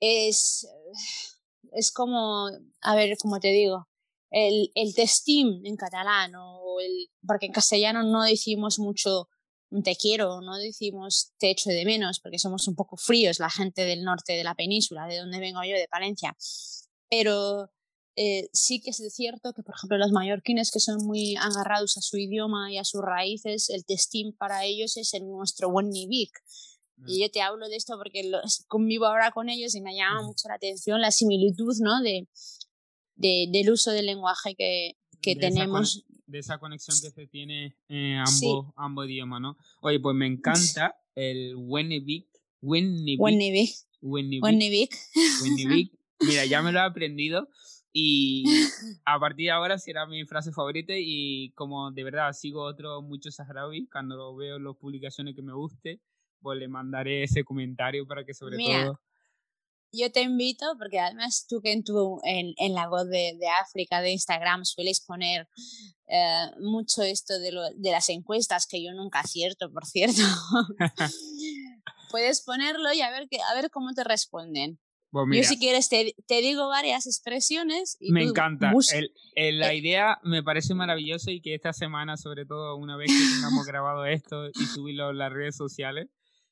Es, 0.00 0.66
es 1.72 1.90
como. 1.92 2.48
A 2.80 2.94
ver, 2.96 3.16
como 3.18 3.40
te 3.40 3.48
digo. 3.52 3.88
El, 4.30 4.70
el 4.74 4.94
testim 4.94 5.64
en 5.64 5.76
catalán, 5.76 6.32
o 6.36 6.80
el, 6.80 7.08
porque 7.26 7.46
en 7.46 7.52
castellano 7.52 8.02
no 8.02 8.24
decimos 8.24 8.78
mucho 8.78 9.28
te 9.82 9.96
quiero, 9.96 10.40
no 10.40 10.56
decimos 10.56 11.32
te 11.38 11.50
echo 11.50 11.70
de 11.70 11.84
menos, 11.84 12.20
porque 12.20 12.38
somos 12.38 12.68
un 12.68 12.74
poco 12.74 12.96
fríos 12.96 13.38
la 13.38 13.50
gente 13.50 13.84
del 13.84 14.04
norte 14.04 14.34
de 14.34 14.44
la 14.44 14.54
península, 14.54 15.06
de 15.06 15.18
donde 15.18 15.40
vengo 15.40 15.62
yo, 15.64 15.76
de 15.76 15.88
Palencia. 15.88 16.36
Pero 17.10 17.70
eh, 18.16 18.48
sí 18.52 18.80
que 18.80 18.90
es 18.90 19.02
cierto 19.14 19.52
que, 19.52 19.62
por 19.62 19.74
ejemplo, 19.74 19.98
los 19.98 20.12
mallorquines 20.12 20.70
que 20.70 20.80
son 20.80 21.04
muy 21.04 21.36
agarrados 21.36 21.96
a 21.98 22.00
su 22.00 22.16
idioma 22.16 22.72
y 22.72 22.78
a 22.78 22.84
sus 22.84 23.02
raíces, 23.02 23.68
el 23.70 23.84
testín 23.84 24.34
para 24.36 24.64
ellos 24.64 24.96
es 24.96 25.12
el 25.14 25.26
nuestro 25.26 25.70
buen 25.70 25.90
nivik. 25.90 26.30
Y 27.06 27.20
yo 27.20 27.30
te 27.30 27.42
hablo 27.42 27.68
de 27.68 27.76
esto 27.76 27.98
porque 27.98 28.24
lo, 28.24 28.40
convivo 28.68 29.04
ahora 29.04 29.30
con 29.30 29.50
ellos 29.50 29.74
y 29.74 29.82
me 29.82 29.94
llama 29.94 30.22
mucho 30.22 30.48
la 30.48 30.54
atención 30.54 31.02
la 31.02 31.10
similitud 31.10 31.76
¿no? 31.80 32.00
de, 32.00 32.26
de 33.16 33.48
del 33.52 33.70
uso 33.70 33.90
del 33.90 34.06
lenguaje 34.06 34.54
que, 34.54 34.96
que 35.20 35.34
de 35.34 35.40
tenemos. 35.42 36.06
De 36.26 36.38
esa 36.38 36.58
conexión 36.58 36.96
que 37.00 37.10
se 37.10 37.26
tiene 37.26 37.76
en 37.88 38.16
ambos, 38.16 38.38
Sí. 38.38 38.72
ambos 38.76 39.06
idiomas, 39.06 39.40
¿no? 39.40 39.56
Oye, 39.80 40.00
pues 40.00 40.16
me 40.16 40.26
encanta 40.26 40.96
el 41.14 41.54
Wennevik. 41.56 42.26
Wennevik. 42.62 43.20
Wennevik. 45.42 45.92
Mira, 46.20 46.44
ya 46.46 46.62
me 46.62 46.72
lo 46.72 46.78
he 46.78 46.82
aprendido 46.82 47.48
y 47.92 48.44
a 49.04 49.18
partir 49.18 49.46
de 49.46 49.50
ahora 49.52 49.78
será 49.78 50.06
mi 50.06 50.24
frase 50.26 50.52
favorita 50.52 50.94
y 50.96 51.52
como 51.52 51.90
de 51.92 52.04
verdad 52.04 52.32
sigo 52.32 52.62
otro 52.62 53.02
muchos 53.02 53.36
saharaui, 53.36 53.86
cuando 53.88 54.34
veo 54.36 54.58
las 54.58 54.76
publicaciones 54.76 55.34
que 55.34 55.42
me 55.42 55.52
guste, 55.54 56.00
pues 56.40 56.58
le 56.58 56.68
mandaré 56.68 57.22
ese 57.22 57.44
comentario 57.44 58.06
para 58.06 58.24
que 58.24 58.34
sobre 58.34 58.56
Mira, 58.56 58.84
todo... 58.84 59.00
Yo 59.96 60.12
te 60.12 60.22
invito, 60.22 60.66
porque 60.78 60.98
además 61.00 61.46
tú 61.48 61.60
que 61.60 61.72
en, 61.72 61.84
tu, 61.84 62.20
en, 62.24 62.54
en 62.58 62.74
la 62.74 62.88
voz 62.88 63.08
de, 63.08 63.36
de, 63.38 63.48
África 63.62 64.00
de 64.00 64.12
Instagram 64.12 64.64
sueles 64.64 65.00
poner 65.00 65.48
eh, 66.08 66.46
mucho 66.60 67.02
esto 67.02 67.38
de, 67.38 67.52
lo, 67.52 67.62
de 67.70 67.90
las 67.90 68.08
encuestas, 68.08 68.66
que 68.66 68.82
yo 68.82 68.92
nunca 68.92 69.20
acierto, 69.20 69.72
por 69.72 69.86
cierto. 69.86 70.22
Puedes 72.10 72.42
ponerlo 72.42 72.92
y 72.92 73.00
a 73.00 73.10
ver, 73.10 73.28
que, 73.28 73.38
a 73.40 73.54
ver 73.54 73.70
cómo 73.70 73.92
te 73.94 74.04
responden. 74.04 74.78
Pues 75.10 75.26
mira, 75.28 75.42
yo 75.42 75.48
si 75.48 75.58
quieres 75.58 75.88
te, 75.88 76.14
te, 76.26 76.40
digo 76.40 76.68
varias 76.68 77.06
expresiones. 77.06 77.96
Y 78.00 78.12
me 78.12 78.24
tú 78.24 78.30
encanta. 78.30 78.72
El, 78.92 79.12
el- 79.34 79.58
la 79.60 79.72
eh, 79.72 79.76
idea 79.78 80.18
me 80.22 80.42
parece 80.42 80.74
maravillosa 80.74 81.30
y 81.30 81.40
que 81.40 81.54
esta 81.54 81.72
semana, 81.72 82.16
sobre 82.16 82.44
todo 82.44 82.76
una 82.76 82.96
vez 82.96 83.10
que 83.10 83.34
tengamos 83.34 83.66
grabado 83.66 84.04
esto 84.04 84.48
y 84.48 84.66
subirlo 84.66 85.10
en 85.10 85.18
las 85.18 85.32
redes 85.32 85.56
sociales 85.56 86.08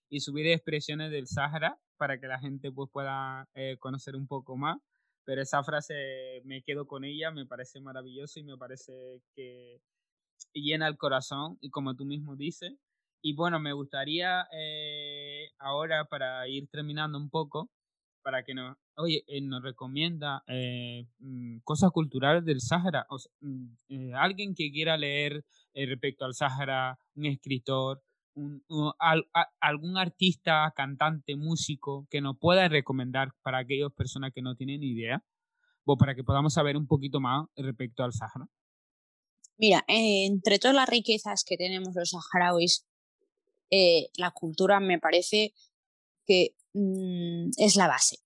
y 0.09 0.21
subir 0.21 0.47
expresiones 0.47 1.11
del 1.11 1.27
Sahara 1.27 1.79
para 1.97 2.19
que 2.21 2.27
la 2.27 2.39
gente 2.39 2.71
pues 2.73 2.91
pueda 2.93 3.49
eh, 3.55 3.77
conocer 3.79 4.17
un 4.17 4.27
poco 4.27 4.57
más. 4.57 4.79
Pero 5.25 5.43
esa 5.43 5.63
frase 5.65 6.43
me 6.45 6.63
quedo 6.63 6.87
con 6.87 7.05
ella, 7.05 7.31
me 7.31 7.47
parece 7.47 7.81
maravilloso 7.81 8.41
y 8.41 8.45
me 8.45 8.59
parece 8.59 9.23
que 9.35 9.81
llena 10.53 10.89
el 10.89 10.99
corazón 10.99 11.59
y 11.61 11.71
como 11.71 11.97
tú 11.97 12.05
mismo 12.05 12.37
dices. 12.37 12.75
Y 13.23 13.35
bueno, 13.35 13.59
me 13.59 13.73
gustaría 13.73 14.47
eh, 14.53 15.49
ahora 15.59 16.05
para 16.07 16.47
ir 16.49 16.69
terminando 16.69 17.17
un 17.19 17.31
poco, 17.31 17.71
para 18.23 18.43
que 18.43 18.55
nos, 18.55 18.77
oye, 18.97 19.23
eh, 19.27 19.41
nos 19.43 19.63
recomienda 19.63 20.43
eh, 20.47 21.07
mm, 21.19 21.59
cosas 21.65 21.91
culturales 21.93 22.45
del 22.45 22.61
sea, 22.61 23.07
mm, 23.41 23.67
eh, 23.89 24.13
alguien 24.15 24.55
que 24.55 24.71
quiera 24.73 24.97
leer 24.97 25.45
respecto 25.75 26.25
al 26.25 26.35
Sáhara, 26.35 26.99
un 27.17 27.27
escritor, 27.27 28.03
algún 29.61 29.97
artista, 29.97 30.73
cantante, 30.75 31.37
músico 31.37 32.07
que 32.11 32.21
nos 32.21 32.39
pueda 32.39 32.69
recomendar 32.69 33.33
para 33.43 33.59
aquellas 33.59 33.93
personas 33.93 34.33
que 34.35 34.43
no 34.43 34.57
tienen 34.57 34.83
idea? 34.83 35.25
O 35.85 35.97
para 35.97 36.15
que 36.15 36.25
podamos 36.25 36.55
saber 36.55 36.77
un 36.77 36.87
poquito 36.87 37.21
más 37.21 37.47
respecto 37.57 38.03
al 38.03 38.13
Sahara. 38.13 38.49
Mira, 39.57 39.85
entre 39.87 40.59
todas 40.59 40.75
las 40.75 40.89
riquezas 40.89 41.45
que 41.45 41.57
tenemos 41.57 41.95
los 41.95 42.11
saharauis, 42.11 42.87
eh, 43.71 44.09
la 44.17 44.31
cultura 44.31 44.81
me 44.81 44.99
parece 44.99 45.55
que 46.27 46.57
mm, 46.73 47.51
es 47.59 47.77
la 47.77 47.89
base. 47.89 48.19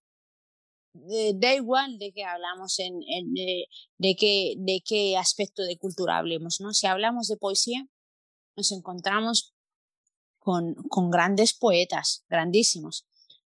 da 1.35 1.55
igual 1.55 1.99
de 1.99 2.13
qué 2.13 2.25
hablamos, 2.25 2.79
en, 2.79 3.01
de, 3.99 4.17
qué, 4.17 4.55
de 4.59 4.83
qué 4.85 5.17
aspecto 5.17 5.63
de 5.63 5.79
cultura 5.79 6.19
hablemos. 6.19 6.61
¿no? 6.61 6.73
Si 6.73 6.87
hablamos 6.87 7.29
de 7.29 7.37
poesía, 7.37 7.87
nos 8.57 8.73
encontramos 8.73 9.55
con, 10.49 10.77
con 10.89 11.11
grandes 11.11 11.53
poetas, 11.53 12.25
grandísimos. 12.31 13.07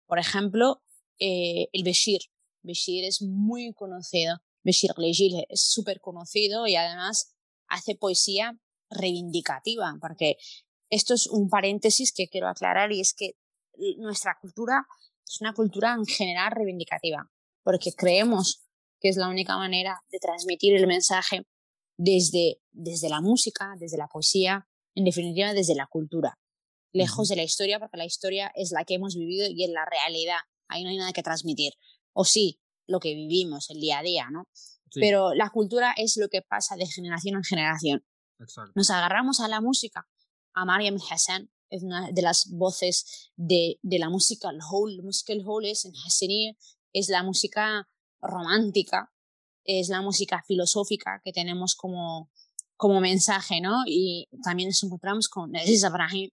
Por 0.09 0.19
ejemplo, 0.19 0.83
eh, 1.21 1.69
el 1.73 1.85
Beshir. 1.85 2.23
Beshir 2.63 3.05
es 3.05 3.23
muy 3.23 3.73
conocido. 3.75 4.39
Beshir 4.65 4.91
Legil 4.97 5.47
es 5.49 5.63
súper 5.63 6.01
conocido 6.01 6.67
y 6.67 6.75
además 6.75 7.33
hace 7.69 7.95
poesía 7.95 8.59
reivindicativa, 8.91 9.99
porque 10.01 10.37
esto 10.91 11.15
es 11.15 11.29
un 11.29 11.49
paréntesis 11.49 12.13
que 12.13 12.27
quiero 12.27 12.49
aclarar 12.49 12.91
y 12.91 12.99
es 13.01 13.15
que 13.15 13.37
nuestra 13.99 14.37
cultura 14.41 14.85
es 15.25 15.41
una 15.41 15.55
cultura 15.55 15.95
en 15.95 16.05
general 16.07 16.51
reivindicativa, 16.51 17.31
porque 17.63 17.93
creemos 17.93 18.65
que 18.99 19.11
es 19.11 19.17
la 19.17 19.29
única 19.29 19.57
manera 19.57 20.03
de 20.11 20.19
transmitir 20.19 20.75
el 20.75 20.89
mensaje 20.89 21.47
desde, 21.97 22.61
desde 22.73 23.09
la 23.09 23.21
música, 23.21 23.77
desde 23.79 23.97
la 23.97 24.09
poesía, 24.09 24.67
en 24.97 25.05
definitiva 25.05 25.55
desde 25.55 25.77
la 25.77 25.87
cultura, 25.87 26.40
lejos 26.93 27.29
de 27.29 27.37
la 27.37 27.43
historia, 27.43 27.79
porque 27.79 27.97
la 27.97 28.05
historia 28.05 28.51
es 28.55 28.73
la 28.73 28.85
que 28.85 28.95
hemos 28.95 29.17
vivido 29.17 29.47
y 29.49 29.65
es 29.65 29.71
la 29.71 29.85
realidad, 29.85 30.39
ahí 30.69 30.83
no 30.85 30.91
hay 30.91 30.97
nada 30.97 31.13
que 31.13 31.23
transmitir. 31.23 31.73
O 32.13 32.25
sí, 32.25 32.61
lo 32.87 33.01
que 33.01 33.15
vivimos 33.15 33.71
el 33.71 33.81
día 33.81 33.99
a 33.99 34.03
día, 34.03 34.29
¿no? 34.31 34.49
Pero 34.93 35.35
la 35.35 35.51
cultura 35.51 35.93
es 35.97 36.17
lo 36.17 36.29
que 36.29 36.43
pasa 36.43 36.77
de 36.77 36.87
generación 36.87 37.37
en 37.37 37.45
generación. 37.45 38.05
Nos 38.75 38.91
agarramos 38.91 39.41
a 39.41 39.49
la 39.49 39.61
música. 39.61 40.09
A 40.53 40.65
Mariam 40.65 40.97
Hassan 40.97 41.51
es 41.69 41.85
una 41.85 42.11
de 42.11 42.23
las 42.23 42.51
voces 42.51 43.31
de, 43.37 43.79
de 43.83 43.99
la 43.99 44.09
música 44.09 44.51
el 44.51 44.59
hall. 44.61 44.97
La 44.97 45.03
música 45.05 45.33
el 45.33 45.45
hall 45.47 45.65
es 45.65 45.85
en 45.85 45.93
Hassani, 45.95 46.57
es 46.93 47.09
la 47.09 47.23
música 47.23 47.89
romántica, 48.21 49.13
es 49.65 49.89
la 49.89 50.03
música 50.03 50.43
filosófica 50.47 51.21
que 51.25 51.33
tenemos 51.33 51.77
como, 51.77 52.31
como 52.77 53.01
mensaje, 53.01 53.61
¿no? 53.61 53.85
Y 53.87 54.29
también 54.43 54.71
nos 54.71 54.83
encontramos 54.83 55.29
con 55.29 55.55
Aziz 55.55 55.85
Ibrahim, 55.85 56.31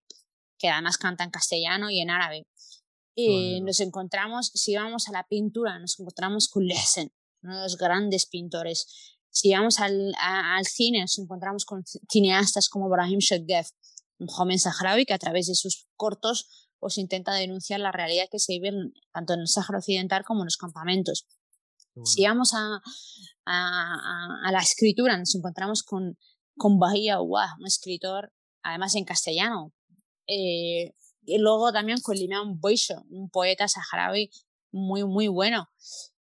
que 0.58 0.70
además 0.70 0.98
canta 0.98 1.24
en 1.24 1.32
castellano 1.32 1.90
y 1.90 2.00
en 2.00 2.10
árabe. 2.10 2.48
Y 3.16 3.62
nos 3.62 3.80
encontramos, 3.80 4.52
si 4.54 4.76
vamos 4.76 5.08
a 5.08 5.12
la 5.12 5.26
pintura, 5.28 5.80
nos 5.80 6.00
encontramos 6.00 6.50
con 6.50 6.66
Lesen, 6.66 7.12
uno 7.42 7.58
de 7.58 7.64
los 7.64 7.78
grandes 7.78 8.28
pintores. 8.28 8.86
Si 9.32 9.54
vamos 9.54 9.80
al, 9.80 10.14
al 10.20 10.66
cine, 10.66 11.02
nos 11.02 11.18
encontramos 11.18 11.66
con 11.66 11.84
cineastas 12.12 12.70
como 12.70 12.90
Brahim 12.90 13.20
Shadgef, 13.20 13.70
un 14.20 14.28
joven 14.28 14.60
saharaui 14.60 15.06
que 15.06 15.14
a 15.14 15.20
través 15.20 15.48
de 15.48 15.56
sus 15.56 15.88
cortos 15.96 16.68
pues 16.80 16.98
intenta 16.98 17.34
denunciar 17.34 17.80
la 17.80 17.92
realidad 17.92 18.26
que 18.32 18.40
se 18.40 18.54
vive 18.54 18.72
tanto 19.12 19.34
en 19.34 19.42
el 19.42 19.48
Sáhara 19.48 19.80
Occidental 19.80 20.24
como 20.24 20.42
en 20.42 20.46
los 20.46 20.58
campamentos. 20.58 21.26
Si 22.04 22.24
vamos 22.26 22.54
a, 22.54 22.80
a, 23.46 24.40
a, 24.44 24.52
la 24.52 24.60
escritura, 24.60 25.18
nos 25.18 25.34
encontramos 25.34 25.82
con, 25.82 26.16
con 26.56 26.78
Bahía 26.78 27.20
Ouah, 27.20 27.56
un 27.60 27.66
escritor, 27.66 28.32
además 28.62 28.94
en 28.94 29.06
castellano. 29.06 29.74
Eh, 30.28 30.94
y 31.26 31.38
luego 31.40 31.72
también 31.72 32.00
con 32.02 32.16
Limán 32.16 32.60
Boisho, 32.60 33.04
un 33.10 33.30
poeta 33.30 33.68
saharaui 33.68 34.30
muy, 34.72 35.04
muy 35.04 35.28
bueno. 35.28 35.70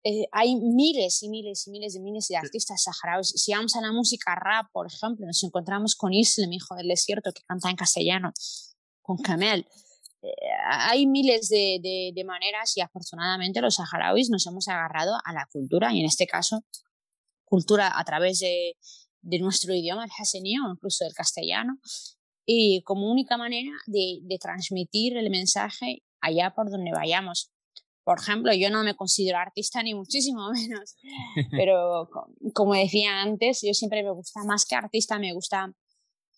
Eh, 0.04 0.28
hay 0.32 0.56
miles 0.56 1.22
y 1.22 1.30
miles 1.30 1.68
y 1.68 1.72
miles 1.72 1.94
de 1.94 2.00
miles 2.00 2.28
de 2.28 2.36
artistas 2.36 2.84
saharauis. 2.84 3.30
Si 3.36 3.54
vamos 3.54 3.76
a 3.76 3.82
la 3.82 3.92
música 3.92 4.34
rap, 4.36 4.68
por 4.72 4.88
ejemplo, 4.88 5.28
nos 5.28 5.44
encontramos 5.44 5.96
con 5.96 6.14
Islam, 6.14 6.52
hijo 6.54 6.76
del 6.76 6.88
desierto, 6.88 7.32
que 7.32 7.44
canta 7.44 7.70
en 7.70 7.76
castellano, 7.76 8.34
con 9.02 9.18
Kamel. 9.18 9.68
Eh, 10.24 10.28
hay 10.66 11.06
miles 11.06 11.50
de, 11.50 12.12
de, 12.16 12.24
maneras 12.24 12.76
y 12.78 12.82
afortunadamente 12.82 13.62
los 13.62 13.76
saharauis 13.76 14.30
nos 14.30 14.46
hemos 14.48 14.68
agarrado 14.68 15.18
a 15.24 15.34
la 15.34 15.48
cultura 15.52 15.94
y 15.94 16.00
en 16.00 16.06
este 16.06 16.28
caso 16.28 16.64
cultura 17.44 17.92
a 18.00 18.04
través 18.04 18.40
de, 18.40 18.78
de 19.22 19.40
nuestro 19.40 19.74
idioma, 19.74 20.06
el 20.06 20.12
hasení 20.18 20.60
o 20.60 20.72
incluso 20.72 21.06
el 21.06 21.14
castellano, 21.14 21.80
y 22.54 22.82
como 22.82 23.10
única 23.10 23.38
manera 23.38 23.72
de, 23.88 24.20
de 24.24 24.38
transmitir 24.38 25.16
el 25.16 25.30
mensaje 25.30 26.04
allá 26.20 26.54
por 26.54 26.70
donde 26.70 26.92
vayamos. 26.92 27.50
Por 28.04 28.20
ejemplo, 28.20 28.54
yo 28.54 28.70
no 28.70 28.84
me 28.84 28.94
considero 28.94 29.38
artista 29.38 29.82
ni 29.82 29.94
muchísimo 29.94 30.50
menos, 30.52 30.98
pero 31.52 32.10
como 32.54 32.74
decía 32.74 33.22
antes, 33.22 33.62
yo 33.62 33.74
siempre 33.74 34.04
me 34.04 34.12
gusta 34.12 34.44
más 34.44 34.66
que 34.66 34.76
artista, 34.76 35.18
me 35.18 35.34
gusta 35.34 35.74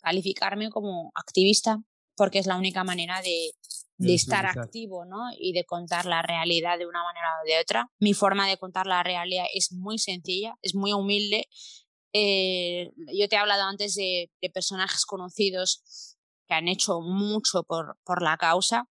calificarme 0.04 0.70
como 0.70 1.12
activista 1.16 1.82
porque 2.16 2.38
es 2.38 2.46
la 2.46 2.58
única 2.58 2.84
manera 2.84 3.20
de, 3.24 3.52
de 3.98 4.14
estar 4.14 4.46
activo 4.46 5.06
¿no? 5.06 5.32
y 5.36 5.54
de 5.54 5.64
contar 5.64 6.06
la 6.06 6.22
realidad 6.22 6.78
de 6.78 6.86
una 6.86 7.02
manera 7.04 7.28
o 7.42 7.48
de 7.48 7.60
otra. 7.60 7.90
Mi 8.00 8.14
forma 8.14 8.48
de 8.48 8.58
contar 8.58 8.86
la 8.86 9.02
realidad 9.02 9.46
es 9.52 9.72
muy 9.72 9.98
sencilla, 9.98 10.54
es 10.62 10.76
muy 10.76 10.94
humilde. 10.94 11.48
Eh, 12.14 12.92
yo 13.12 13.28
te 13.28 13.36
he 13.36 13.40
hablado 13.40 13.64
antes 13.64 13.96
de, 13.96 14.32
personajes 14.54 15.06
conocidos 15.06 16.16
que 16.48 16.54
han 16.54 16.68
hecho 16.68 17.02
mucho 17.02 17.64
por, 17.64 17.98
por 18.04 18.22
la 18.22 18.38
causa. 18.38 18.88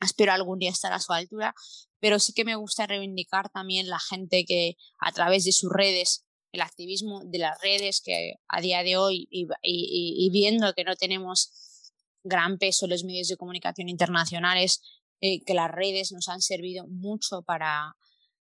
Espero 0.00 0.32
algún 0.32 0.58
día 0.58 0.70
estar 0.70 0.92
a 0.92 1.00
su 1.00 1.12
altura, 1.12 1.54
pero 2.00 2.18
sí 2.18 2.32
que 2.32 2.44
me 2.44 2.56
gusta 2.56 2.86
reivindicar 2.86 3.48
también 3.48 3.88
la 3.88 3.98
gente 3.98 4.44
que 4.44 4.76
a 4.98 5.12
través 5.12 5.44
de 5.44 5.52
sus 5.52 5.70
redes, 5.72 6.24
el 6.52 6.60
activismo 6.60 7.22
de 7.24 7.38
las 7.38 7.60
redes, 7.60 8.00
que 8.04 8.34
a 8.48 8.60
día 8.60 8.82
de 8.82 8.96
hoy 8.96 9.28
y, 9.30 9.46
y, 9.62 10.30
viendo 10.30 10.72
que 10.74 10.84
no 10.84 10.96
tenemos 10.96 11.92
gran 12.22 12.58
peso 12.58 12.86
en 12.86 12.90
los 12.90 13.04
medios 13.04 13.28
de 13.28 13.36
comunicación 13.36 13.88
internacionales, 13.88 14.80
eh, 15.20 15.42
que 15.44 15.54
las 15.54 15.70
redes 15.70 16.12
nos 16.12 16.28
han 16.28 16.40
servido 16.40 16.86
mucho 16.86 17.42
para, 17.42 17.96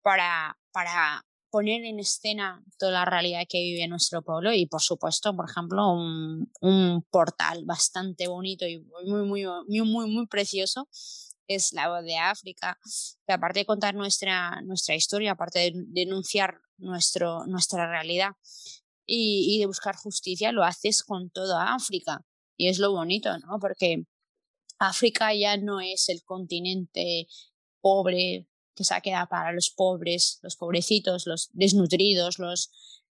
para, 0.02 0.58
para 0.72 1.26
poner 1.54 1.86
en 1.86 2.00
escena 2.00 2.64
toda 2.80 2.92
la 2.94 3.06
realidad 3.06 3.44
que 3.48 3.60
vive 3.60 3.88
nuestro 3.88 4.24
pueblo 4.24 4.52
y 4.52 4.66
por 4.66 4.82
supuesto, 4.82 5.36
por 5.36 5.48
ejemplo, 5.48 5.88
un, 5.92 7.06
portal 7.12 7.64
bastante 7.64 8.28
bonito 8.28 8.66
y 8.66 8.80
muy, 8.80 9.06
muy, 9.06 9.46
muy, 9.68 9.82
muy, 9.84 10.10
muy 10.10 10.26
precioso 10.26 10.90
es 11.48 11.72
la 11.74 11.90
voz 11.90 12.04
de 12.06 12.18
África, 12.18 12.80
que 13.28 13.34
aparte 13.34 13.60
de 13.60 13.66
contar 13.68 13.94
nuestra, 13.94 14.62
nuestra 14.64 14.96
historia, 14.96 15.34
aparte 15.34 15.60
de 15.60 15.74
denunciar 15.90 16.60
nuestro, 16.78 17.46
nuestra 17.46 17.88
realidad 17.88 18.32
y, 19.06 19.56
y 19.56 19.60
de 19.60 19.68
buscar 19.68 19.96
justicia, 19.96 20.52
lo 20.52 20.64
haces 20.64 21.04
con 21.04 21.30
toda 21.30 21.76
África. 21.76 22.26
Y 22.58 22.70
es 22.70 22.80
lo 22.80 22.92
bonito, 22.94 23.38
¿no? 23.38 23.60
Porque 23.60 24.06
África 24.80 25.36
ya 25.36 25.58
no 25.58 25.82
es 25.82 26.10
el 26.10 26.24
continente 26.24 27.28
pobre 27.80 28.48
que 28.76 28.84
se 28.84 28.94
ha 28.94 29.02
quedado 29.02 29.28
para 29.28 29.52
los 29.52 29.70
pobres, 29.70 30.40
los 30.42 30.56
pobrecitos, 30.56 31.28
los 31.28 31.50
desnutridos, 31.54 32.40
los 32.40 32.72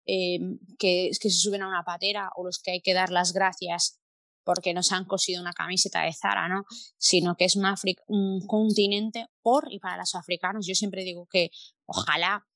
eh, 0.06 0.38
que, 0.78 1.10
se 1.12 1.30
suben 1.30 1.62
a 1.62 1.68
una 1.68 1.84
patera 1.84 2.30
o 2.36 2.44
los 2.44 2.58
que 2.58 2.72
hay 2.72 2.80
que 2.80 2.94
dar 2.94 3.10
las 3.10 3.32
gracias 3.32 4.00
porque 4.44 4.74
nos 4.74 4.92
han 4.92 5.06
cosido 5.06 5.40
una 5.40 5.54
camiseta 5.54 6.02
de 6.02 6.12
Zara, 6.12 6.48
¿no? 6.48 6.64
Sino 6.98 7.34
que 7.36 7.46
es 7.46 7.56
un, 7.56 7.64
un 8.08 8.46
continente 8.46 9.26
por 9.40 9.72
y 9.72 9.78
para 9.78 9.96
los 9.96 10.14
africanos. 10.14 10.66
Yo 10.66 10.74
siempre 10.74 11.02
digo 11.02 11.26
que 11.30 11.50
ojalá 11.86 12.46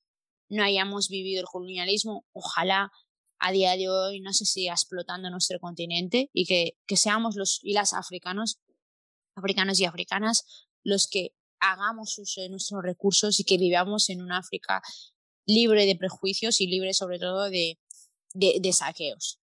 no 0.50 0.62
hayamos 0.62 1.08
vivido 1.08 1.40
el 1.40 1.46
colonialismo, 1.46 2.26
ojalá 2.32 2.90
a 3.38 3.52
día 3.52 3.76
de 3.76 3.88
hoy 3.88 4.20
no 4.20 4.32
se 4.32 4.44
siga 4.44 4.72
explotando 4.72 5.30
nuestro 5.30 5.60
continente 5.60 6.28
y 6.32 6.44
que, 6.46 6.76
que 6.86 6.96
seamos 6.96 7.36
los 7.36 7.60
y 7.62 7.72
las 7.72 7.94
africanos, 7.94 8.60
africanos 9.34 9.80
y 9.80 9.84
africanas 9.84 10.68
los 10.82 11.08
que 11.08 11.34
hagamos 11.60 12.18
uso 12.18 12.40
de 12.40 12.48
nuestros 12.48 12.82
recursos 12.82 13.40
y 13.40 13.44
que 13.44 13.58
vivamos 13.58 14.10
en 14.10 14.22
un 14.22 14.32
África 14.32 14.82
libre 15.46 15.86
de 15.86 15.96
prejuicios 15.96 16.60
y 16.60 16.66
libre 16.66 16.92
sobre 16.94 17.18
todo 17.18 17.48
de 17.50 18.72
saqueos. 18.72 19.40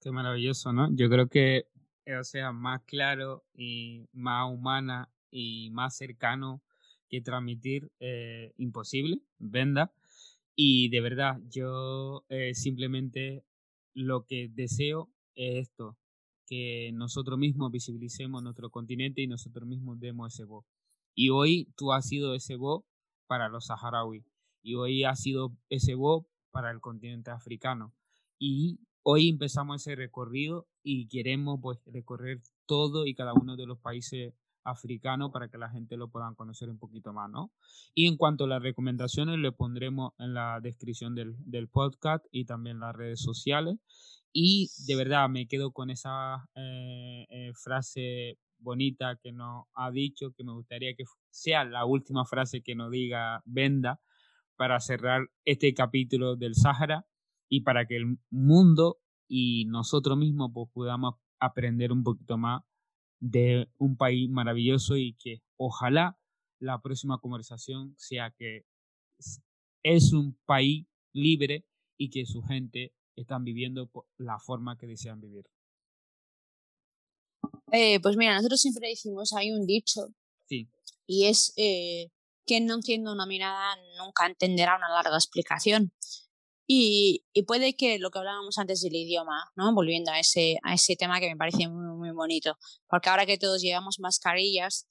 Qué 0.00 0.10
maravilloso, 0.10 0.72
¿no? 0.72 0.88
Yo 0.94 1.08
creo 1.08 1.28
que 1.28 1.66
eh, 2.04 2.16
o 2.16 2.24
sea, 2.24 2.52
más 2.52 2.82
claro 2.84 3.44
y 3.54 4.08
más 4.12 4.50
humana 4.52 5.08
y 5.30 5.70
más 5.70 5.96
cercano 5.96 6.62
que 7.08 7.20
transmitir 7.20 7.90
eh, 8.00 8.52
imposible, 8.56 9.20
venda. 9.38 9.92
Y 10.56 10.88
de 10.88 11.00
verdad, 11.00 11.40
yo 11.48 12.24
eh, 12.28 12.54
simplemente 12.54 13.44
lo 13.94 14.26
que 14.26 14.48
deseo 14.52 15.10
es 15.34 15.68
esto, 15.68 15.96
que 16.46 16.90
nosotros 16.92 17.38
mismos 17.38 17.70
visibilicemos 17.70 18.42
nuestro 18.42 18.70
continente 18.70 19.22
y 19.22 19.28
nosotros 19.28 19.66
mismos 19.68 20.00
demos 20.00 20.34
ese 20.34 20.44
voz. 20.44 20.64
Y 21.14 21.30
hoy 21.30 21.72
tú 21.76 21.92
has 21.92 22.06
sido 22.06 22.34
ese 22.34 22.56
voz 22.56 22.84
para 23.26 23.48
los 23.48 23.66
saharauis 23.66 24.24
y 24.62 24.74
hoy 24.76 25.04
has 25.04 25.20
sido 25.20 25.56
ese 25.68 25.94
voz 25.94 26.24
para 26.50 26.70
el 26.70 26.80
continente 26.80 27.30
africano. 27.30 27.94
Y 28.38 28.80
hoy 29.02 29.28
empezamos 29.28 29.82
ese 29.82 29.96
recorrido 29.96 30.66
y 30.82 31.08
queremos 31.08 31.58
pues 31.60 31.78
recorrer 31.86 32.40
todo 32.66 33.06
y 33.06 33.14
cada 33.14 33.32
uno 33.34 33.56
de 33.56 33.66
los 33.66 33.78
países 33.78 34.34
africanos 34.64 35.30
para 35.32 35.48
que 35.48 35.58
la 35.58 35.70
gente 35.70 35.96
lo 35.96 36.08
pueda 36.08 36.32
conocer 36.36 36.70
un 36.70 36.78
poquito 36.78 37.12
más, 37.12 37.28
¿no? 37.30 37.50
Y 37.94 38.06
en 38.06 38.16
cuanto 38.16 38.44
a 38.44 38.48
las 38.48 38.62
recomendaciones, 38.62 39.38
le 39.38 39.52
pondremos 39.52 40.12
en 40.18 40.34
la 40.34 40.60
descripción 40.60 41.14
del, 41.14 41.34
del 41.38 41.68
podcast 41.68 42.24
y 42.30 42.44
también 42.44 42.80
las 42.80 42.94
redes 42.94 43.20
sociales. 43.20 43.78
Y 44.32 44.70
de 44.86 44.96
verdad 44.96 45.28
me 45.28 45.46
quedo 45.46 45.72
con 45.72 45.90
esa 45.90 46.48
eh, 46.54 47.26
eh, 47.28 47.52
frase 47.54 48.38
bonita 48.62 49.18
que 49.22 49.32
nos 49.32 49.66
ha 49.74 49.90
dicho, 49.90 50.32
que 50.36 50.44
me 50.44 50.52
gustaría 50.52 50.94
que 50.94 51.04
sea 51.30 51.64
la 51.64 51.84
última 51.84 52.24
frase 52.24 52.62
que 52.62 52.74
nos 52.74 52.90
diga 52.90 53.42
Venda 53.44 54.00
para 54.56 54.80
cerrar 54.80 55.28
este 55.44 55.74
capítulo 55.74 56.36
del 56.36 56.54
Sáhara 56.54 57.06
y 57.48 57.62
para 57.62 57.86
que 57.86 57.96
el 57.96 58.18
mundo 58.30 58.98
y 59.28 59.64
nosotros 59.66 60.16
mismos 60.16 60.50
pues, 60.54 60.68
podamos 60.72 61.14
aprender 61.40 61.92
un 61.92 62.02
poquito 62.02 62.38
más 62.38 62.62
de 63.20 63.68
un 63.78 63.96
país 63.96 64.28
maravilloso 64.30 64.96
y 64.96 65.14
que 65.14 65.42
ojalá 65.56 66.18
la 66.58 66.80
próxima 66.80 67.18
conversación 67.18 67.94
sea 67.96 68.30
que 68.30 68.64
es 69.82 70.12
un 70.12 70.38
país 70.46 70.86
libre 71.12 71.66
y 71.98 72.10
que 72.10 72.24
su 72.26 72.42
gente 72.42 72.94
están 73.16 73.44
viviendo 73.44 73.90
la 74.16 74.38
forma 74.38 74.76
que 74.76 74.86
desean 74.86 75.20
vivir. 75.20 75.44
Eh, 77.72 78.00
pues 78.00 78.16
mira, 78.16 78.34
nosotros 78.34 78.60
siempre 78.60 78.88
decimos, 78.88 79.32
hay 79.32 79.50
un 79.50 79.66
dicho, 79.66 80.08
sí. 80.46 80.68
y 81.06 81.26
es 81.26 81.54
eh, 81.56 82.10
quien 82.44 82.66
no 82.66 82.74
entiende 82.74 83.10
una 83.10 83.24
mirada 83.26 83.76
nunca 83.98 84.26
entenderá 84.26 84.76
una 84.76 84.90
larga 84.90 85.16
explicación. 85.16 85.92
Y, 86.66 87.24
y, 87.32 87.42
puede 87.42 87.74
que 87.74 87.98
lo 87.98 88.10
que 88.10 88.18
hablábamos 88.18 88.56
antes 88.56 88.82
del 88.82 88.94
idioma, 88.94 89.50
¿no? 89.56 89.74
volviendo 89.74 90.12
a 90.12 90.20
ese, 90.20 90.58
a 90.62 90.74
ese 90.74 90.96
tema 90.96 91.18
que 91.18 91.28
me 91.28 91.36
parece 91.36 91.68
muy, 91.68 91.96
muy 91.96 92.10
bonito, 92.12 92.56
porque 92.88 93.10
ahora 93.10 93.26
que 93.26 93.36
todos 93.36 93.60
llevamos 93.60 93.98
mascarillas, 93.98 94.86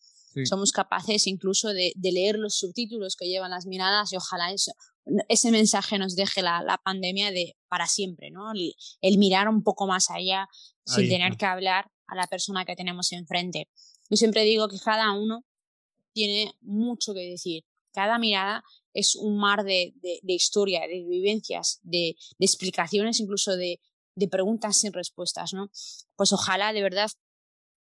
somos 0.46 0.72
capaces 0.72 1.28
incluso 1.28 1.70
de, 1.70 1.92
de, 1.96 2.12
leer 2.12 2.38
los 2.38 2.56
subtítulos 2.56 3.16
que 3.16 3.28
llevan 3.28 3.52
las 3.52 3.66
miradas 3.66 4.14
y 4.14 4.16
ojalá 4.16 4.52
eso, 4.52 4.72
ese 5.28 5.52
mensaje 5.52 5.98
nos 5.98 6.16
deje 6.16 6.42
la, 6.42 6.62
la 6.64 6.78
pandemia 6.78 7.32
de 7.32 7.58
para 7.68 7.88
siempre, 7.88 8.32
¿no? 8.32 8.52
El, 8.52 8.74
el 9.02 9.18
mirar 9.18 9.50
un 9.50 9.64
poco 9.64 9.88
más 9.88 10.10
allá 10.10 10.48
sin 10.86 11.10
tener 11.10 11.38
que 11.38 11.46
hablar 11.46 11.90
a 12.12 12.16
la 12.16 12.28
persona 12.28 12.66
que 12.66 12.76
tenemos 12.76 13.12
enfrente. 13.14 13.70
Yo 14.10 14.18
siempre 14.18 14.44
digo 14.44 14.68
que 14.68 14.78
cada 14.78 15.14
uno 15.14 15.46
tiene 16.14 16.54
mucho 16.60 17.14
que 17.14 17.22
decir. 17.22 17.64
Cada 17.94 18.20
mirada 18.20 18.64
es 18.94 19.16
un 19.16 19.38
mar 19.38 19.64
de, 19.64 19.94
de, 20.02 20.34
historia, 20.34 20.82
de 20.82 21.06
vivencias, 21.08 21.80
de, 21.84 22.16
explicaciones, 22.40 23.20
incluso 23.22 23.56
de, 23.56 23.80
preguntas 24.30 24.78
sin 24.78 24.94
respuestas, 24.94 25.54
¿no? 25.54 25.72
Pues 26.16 26.32
ojalá 26.34 26.74
de 26.74 26.84
verdad 26.84 27.10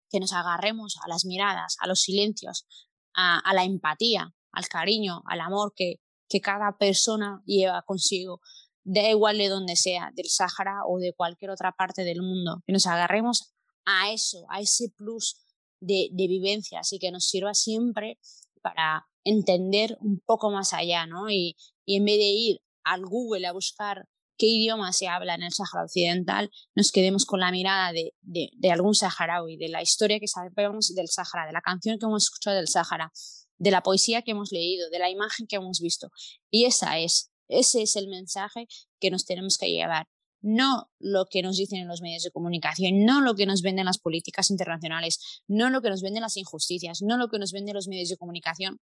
que 0.09 0.19
nos 0.19 0.33
agarremos 0.33 0.97
a 1.03 1.07
las 1.07 1.23
miradas, 1.23 1.77
a 1.79 1.87
los 1.87 2.01
silencios, 2.01 2.65
a, 3.13 3.39
a 3.39 3.53
la 3.53 3.63
empatía, 3.63 4.33
al 4.51 4.67
cariño, 4.67 5.21
al 5.27 5.39
amor 5.39 5.73
que, 5.75 6.01
que 6.27 6.41
cada 6.41 6.77
persona 6.77 7.41
lleva 7.45 7.83
consigo, 7.83 8.41
da 8.83 9.09
igual 9.09 9.37
de 9.37 9.49
donde 9.49 9.75
sea, 9.75 10.11
del 10.13 10.29
Sáhara 10.29 10.81
o 10.87 10.97
de 10.99 11.13
cualquier 11.13 11.51
otra 11.51 11.71
parte 11.71 12.03
del 12.03 12.21
mundo, 12.21 12.63
que 12.65 12.73
nos 12.73 12.87
agarremos 12.87 13.54
a 13.85 14.11
eso, 14.11 14.45
a 14.49 14.61
ese 14.61 14.89
plus 14.95 15.41
de, 15.79 16.09
vivencias 16.13 16.91
y 16.93 16.99
que 16.99 17.11
nos 17.11 17.27
sirva 17.27 17.53
siempre 17.53 18.19
para 18.61 19.05
entender 19.23 19.97
un 20.01 20.19
poco 20.25 20.51
más 20.51 20.73
allá, 20.73 21.05
¿no? 21.05 21.29
Y, 21.29 21.55
y 21.85 21.97
en 21.97 22.05
vez 22.05 22.17
de 22.17 22.25
ir 22.25 22.61
al 22.83 23.05
Google 23.05 23.47
a 23.47 23.53
buscar 23.53 24.07
qué 24.37 24.47
idioma 24.47 24.91
se 24.93 25.07
habla 25.07 25.35
en 25.35 25.43
el 25.43 25.53
Sáhara 25.53 25.85
Occidental, 25.85 26.51
nos 26.75 26.91
quedemos 26.91 27.25
con 27.25 27.39
la 27.39 27.51
mirada 27.51 27.93
de, 27.93 28.13
de, 28.21 28.49
de, 28.57 28.71
algún 28.71 28.93
saharaui, 28.93 29.57
de 29.57 29.69
la 29.69 29.81
historia 29.81 30.19
que 30.19 30.27
sabemos 30.27 30.93
del 30.93 31.07
Sáhara, 31.07 31.47
de 31.47 31.53
la 31.53 31.61
canción 31.61 31.97
que 31.97 32.05
hemos 32.05 32.25
escuchado 32.25 32.57
del 32.57 32.67
Sáhara, 32.67 33.11
de 33.57 33.71
la 33.71 33.81
poesía 33.81 34.21
que 34.21 34.31
hemos 34.31 34.51
leído, 34.51 34.89
de 34.89 34.99
la 34.99 35.09
imagen 35.09 35.47
que 35.47 35.55
hemos 35.55 35.79
visto. 35.79 36.09
Y 36.51 36.65
esa 36.65 36.99
es, 36.99 37.31
ese 37.47 37.81
es 37.83 37.95
el 37.95 38.07
mensaje 38.07 38.67
que 38.99 39.11
nos 39.11 39.25
tenemos 39.25 39.57
que 39.57 39.71
llevar. 39.71 40.07
No 40.47 40.91
lo 40.99 41.25
que 41.25 41.41
nos 41.41 41.57
dicen 41.57 41.79
en 41.79 41.87
los 41.87 42.01
medios 42.01 42.21
de 42.21 42.29
comunicación, 42.29 43.03
no 43.03 43.19
lo 43.21 43.33
que 43.33 43.47
nos 43.47 43.63
venden 43.63 43.85
las 43.85 43.97
políticas 43.97 44.51
internacionales, 44.51 45.41
no 45.47 45.71
lo 45.71 45.81
que 45.81 45.89
nos 45.89 46.03
venden 46.03 46.21
las 46.21 46.37
injusticias, 46.37 47.01
no 47.01 47.17
lo 47.17 47.29
que 47.29 47.39
nos 47.39 47.51
venden 47.51 47.73
los 47.73 47.87
medios 47.87 48.09
de 48.09 48.17
comunicación 48.17 48.79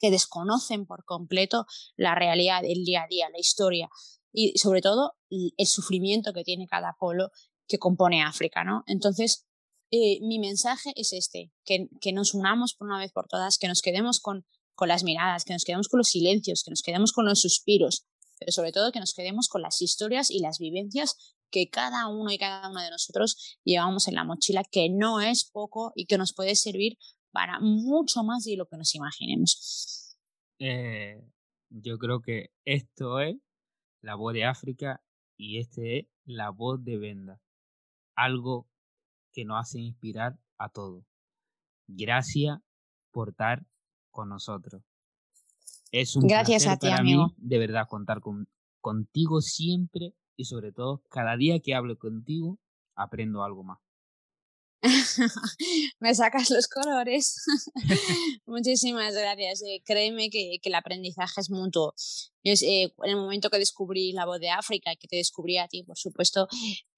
que 0.00 0.10
desconocen 0.10 0.86
por 0.86 1.04
completo 1.04 1.66
la 1.96 2.14
realidad, 2.14 2.62
el 2.64 2.84
día 2.84 3.02
a 3.02 3.08
día, 3.08 3.28
la 3.30 3.38
historia 3.38 3.90
y 4.32 4.56
sobre 4.56 4.80
todo 4.80 5.12
el 5.28 5.66
sufrimiento 5.66 6.32
que 6.32 6.44
tiene 6.44 6.66
cada 6.66 6.94
pueblo 6.98 7.30
que 7.66 7.78
compone 7.78 8.22
África, 8.22 8.64
¿no? 8.64 8.82
Entonces, 8.86 9.46
eh, 9.90 10.20
mi 10.22 10.38
mensaje 10.38 10.92
es 10.96 11.12
este, 11.12 11.52
que, 11.64 11.88
que, 12.00 12.12
nos 12.12 12.32
unamos 12.32 12.74
por 12.74 12.88
una 12.88 12.98
vez 12.98 13.12
por 13.12 13.26
todas, 13.26 13.58
que 13.58 13.68
nos 13.68 13.82
quedemos 13.82 14.20
con, 14.20 14.46
con 14.74 14.88
las 14.88 15.02
miradas, 15.02 15.44
que 15.44 15.52
nos 15.52 15.64
quedemos 15.64 15.88
con 15.88 15.98
los 15.98 16.08
silencios, 16.08 16.62
que 16.62 16.70
nos 16.70 16.82
quedemos 16.82 17.12
con 17.12 17.26
los 17.26 17.40
suspiros, 17.40 18.06
pero 18.38 18.52
sobre 18.52 18.72
todo 18.72 18.92
que 18.92 19.00
nos 19.00 19.14
quedemos 19.14 19.48
con 19.48 19.62
las 19.62 19.82
historias 19.82 20.30
y 20.30 20.40
las 20.40 20.58
vivencias 20.58 21.36
que 21.50 21.68
cada 21.70 22.08
uno 22.08 22.30
y 22.30 22.38
cada 22.38 22.68
una 22.68 22.84
de 22.84 22.90
nosotros 22.90 23.58
llevamos 23.64 24.08
en 24.08 24.14
la 24.14 24.24
mochila, 24.24 24.62
que 24.70 24.88
no 24.90 25.20
es 25.20 25.44
poco 25.50 25.92
y 25.94 26.06
que 26.06 26.18
nos 26.18 26.34
puede 26.34 26.54
servir 26.54 26.98
para 27.32 27.60
mucho 27.60 28.22
más 28.22 28.44
de 28.44 28.56
lo 28.56 28.66
que 28.66 28.76
nos 28.76 28.94
imaginemos. 28.94 30.16
Eh, 30.58 31.22
yo 31.70 31.98
creo 31.98 32.20
que 32.20 32.50
esto 32.64 33.20
es 33.20 33.36
la 34.00 34.14
voz 34.14 34.34
de 34.34 34.44
África 34.44 35.02
y 35.36 35.58
este 35.58 35.98
es 35.98 36.06
la 36.24 36.50
voz 36.50 36.82
de 36.84 36.98
Venda. 36.98 37.40
Algo 38.16 38.68
que 39.32 39.44
nos 39.44 39.60
hace 39.60 39.80
inspirar 39.80 40.38
a 40.58 40.68
todos. 40.68 41.04
Gracias 41.86 42.58
por 43.12 43.30
estar 43.30 43.64
con 44.10 44.28
nosotros. 44.28 44.82
Es 45.92 46.16
un 46.16 46.26
Gracias 46.26 46.64
placer 46.64 46.76
a 46.76 46.78
ti, 46.78 46.86
para 46.88 47.00
amigo. 47.00 47.28
mí 47.28 47.34
de 47.38 47.58
verdad 47.58 47.86
contar 47.88 48.20
con, 48.20 48.48
contigo 48.80 49.40
siempre 49.40 50.14
y 50.36 50.44
sobre 50.44 50.72
todo 50.72 51.02
cada 51.10 51.36
día 51.36 51.60
que 51.60 51.74
hablo 51.74 51.98
contigo 51.98 52.58
aprendo 52.94 53.42
algo 53.42 53.64
más. 53.64 53.78
Me 56.00 56.14
sacas 56.14 56.50
los 56.50 56.68
colores. 56.68 57.44
Muchísimas 58.46 59.14
gracias. 59.14 59.62
Eh, 59.62 59.82
créeme 59.84 60.30
que, 60.30 60.58
que, 60.62 60.68
el 60.68 60.74
aprendizaje 60.74 61.40
es 61.40 61.50
mutuo. 61.50 61.94
Yo, 62.44 62.52
eh, 62.52 62.92
en 63.02 63.10
el 63.10 63.16
momento 63.16 63.50
que 63.50 63.58
descubrí 63.58 64.12
la 64.12 64.24
voz 64.24 64.38
de 64.38 64.50
África 64.50 64.92
y 64.92 64.96
que 64.96 65.08
te 65.08 65.16
descubrí 65.16 65.58
a 65.58 65.66
ti, 65.66 65.82
por 65.82 65.98
supuesto, 65.98 66.46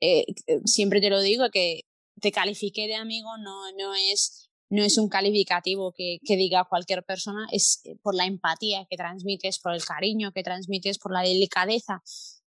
eh, 0.01 0.27
siempre 0.67 1.01
te 1.01 1.09
lo 1.09 1.21
digo 1.21 1.49
que 1.51 1.83
te 2.21 2.33
califiqué 2.33 2.87
de 2.87 2.97
amigo 2.97 3.31
no, 3.39 3.73
no, 3.79 3.95
es, 3.95 4.50
no 4.71 4.85
es 4.85 4.97
un 4.99 5.09
calificativo 5.09 5.93
que, 5.93 6.19
que 6.25 6.37
diga 6.37 6.65
cualquier 6.65 7.05
persona, 7.05 7.47
es 7.51 7.81
eh, 7.85 7.97
por 8.03 8.15
la 8.15 8.25
empatía 8.25 8.87
que 8.89 8.97
transmites, 8.97 9.59
por 9.59 9.75
el 9.75 9.85
cariño 9.85 10.33
que 10.33 10.43
transmites, 10.43 10.99
por 10.99 11.13
la 11.13 11.23
delicadeza 11.23 12.03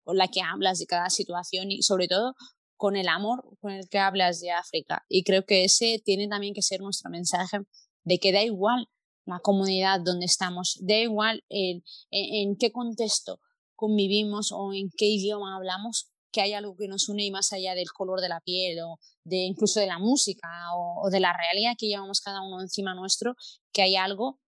con 0.03 0.18
la 0.18 0.28
que 0.28 0.41
hablas 0.41 0.80
de 0.80 0.88
cada 0.88 1.09
situación 1.09 1.72
y 1.72 1.84
sobre 1.84 2.07
todo 2.07 2.36
con 2.76 2.95
el 2.95 3.07
amor 3.07 3.43
con 3.59 3.72
el 3.72 3.88
que 3.88 3.99
hablas 3.99 4.39
de 4.39 4.51
África. 4.51 5.05
Y 5.09 5.24
creo 5.24 5.45
que 5.45 5.63
ese 5.63 6.01
tiene 6.03 6.28
también 6.28 6.53
que 6.53 6.61
ser 6.61 6.82
nuestro 6.82 7.09
mensaje 7.09 7.59
de 8.03 8.20
que 8.20 8.32
da 8.32 8.43
igual 8.43 8.88
la 9.26 9.39
comunidad 9.39 9.99
donde 9.99 10.26
estamos, 10.26 10.78
da 10.82 10.95
igual 10.95 11.43
en, 11.49 11.84
en, 12.09 12.49
en 12.49 12.57
qué 12.57 12.72
contexto 12.72 13.41
convivimos 13.76 14.51
o 14.51 14.74
en 14.74 14.89
qué 14.95 15.05
idioma 15.05 15.55
hablamos, 15.55 16.09
que 16.32 16.41
hay 16.41 16.53
algo 16.53 16.75
que 16.75 16.88
nos 16.88 17.09
une 17.09 17.25
y 17.25 17.32
más 17.32 17.53
allá 17.53 17.75
del 17.75 17.91
color 17.91 18.21
de 18.21 18.30
la 18.30 18.41
piel 18.41 18.80
o 18.82 18.99
de 19.23 19.38
incluso 19.38 19.80
de 19.80 19.88
la 19.88 19.99
música 19.99 20.49
o, 20.75 21.09
de 21.09 21.19
la 21.19 21.34
realidad 21.34 21.75
que 21.78 21.88
llevamos 21.88 22.21
cada 22.21 22.41
uno 22.41 22.61
encima 22.61 22.93
nuestro, 22.93 23.36
que 23.71 23.82
hay 23.82 23.95
algo 23.95 24.39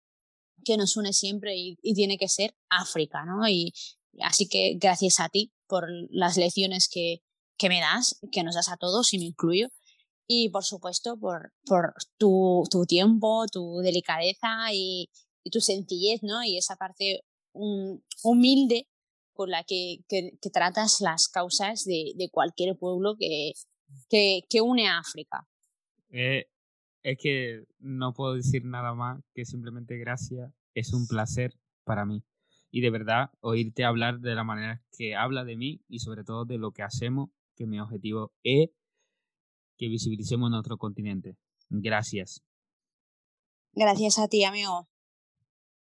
que 0.66 0.78
nos 0.78 0.98
une 0.98 1.14
siempre 1.14 1.56
y, 1.56 1.78
y 1.82 1.94
tiene 1.94 2.18
que 2.18 2.28
ser 2.28 2.54
África, 2.70 3.24
¿no? 3.26 3.48
Y 3.48 3.74
así 4.22 4.48
que 4.48 4.76
gracias 4.76 5.20
a 5.20 5.30
ti 5.30 5.54
por 5.68 5.88
las 6.10 6.38
lecciones 6.38 6.90
que, 6.90 7.22
que 7.58 7.70
me 7.70 7.80
das, 7.80 8.20
que 8.32 8.44
nos 8.44 8.56
das 8.56 8.70
a 8.70 8.78
todos 8.78 9.14
y 9.14 9.20
me 9.20 9.26
incluyo. 9.26 9.70
Y 10.28 10.50
por 10.50 10.64
supuesto 10.64 11.18
por, 11.18 11.54
por 11.66 11.94
tu, 12.18 12.64
tu 12.70 12.86
tiempo, 12.86 13.46
tu 13.52 13.80
delicadeza 13.80 14.74
y, 14.74 15.10
y, 15.44 15.50
tu 15.50 15.60
sencillez, 15.60 16.22
¿no? 16.24 16.44
Y 16.44 16.58
esa 16.58 16.76
parte 16.76 17.24
um, 17.54 18.00
humilde 18.24 18.88
con 19.40 19.52
la 19.52 19.64
que, 19.64 20.04
que, 20.10 20.38
que, 20.42 20.50
tratas 20.50 21.00
las 21.00 21.30
causas 21.30 21.86
de, 21.86 22.12
de 22.18 22.30
cualquier 22.30 22.78
pueblo 22.78 23.16
que, 23.18 23.54
que, 24.10 24.42
que, 24.50 24.60
une 24.60 24.90
a 24.90 25.00
África. 25.00 25.48
Eh, 26.10 26.48
es 27.04 27.18
que 27.18 27.64
no 27.78 28.14
puedo 28.14 28.34
decir 28.34 28.66
nada 28.66 28.94
más 28.94 29.24
que 29.34 29.46
simplemente 29.46 29.96
gracias. 29.96 30.52
Es 30.74 30.92
un 30.92 31.08
placer 31.08 31.54
para 31.86 32.04
mí. 32.04 32.22
Y 32.70 32.82
de 32.82 32.90
verdad, 32.90 33.30
oírte 33.40 33.86
hablar 33.86 34.20
de 34.20 34.36
la 34.36 34.44
manera 34.44 34.84
que 34.98 35.16
habla 35.16 35.46
de 35.46 35.56
mí 35.56 35.82
y 35.88 36.00
sobre 36.00 36.26
todo 36.26 36.44
de 36.44 36.58
lo 36.58 36.72
que 36.72 36.84
hacemos, 36.84 37.30
que 37.56 37.66
mi 37.66 37.80
objetivo 37.80 38.34
es 38.44 38.72
que 39.78 39.88
visibilicemos 39.88 40.52
nuestro 40.52 40.78
continente. 40.78 41.38
Gracias. 41.70 42.44
Gracias 43.72 44.20
a 44.20 44.28
ti, 44.28 44.44
amigo. 44.44 44.90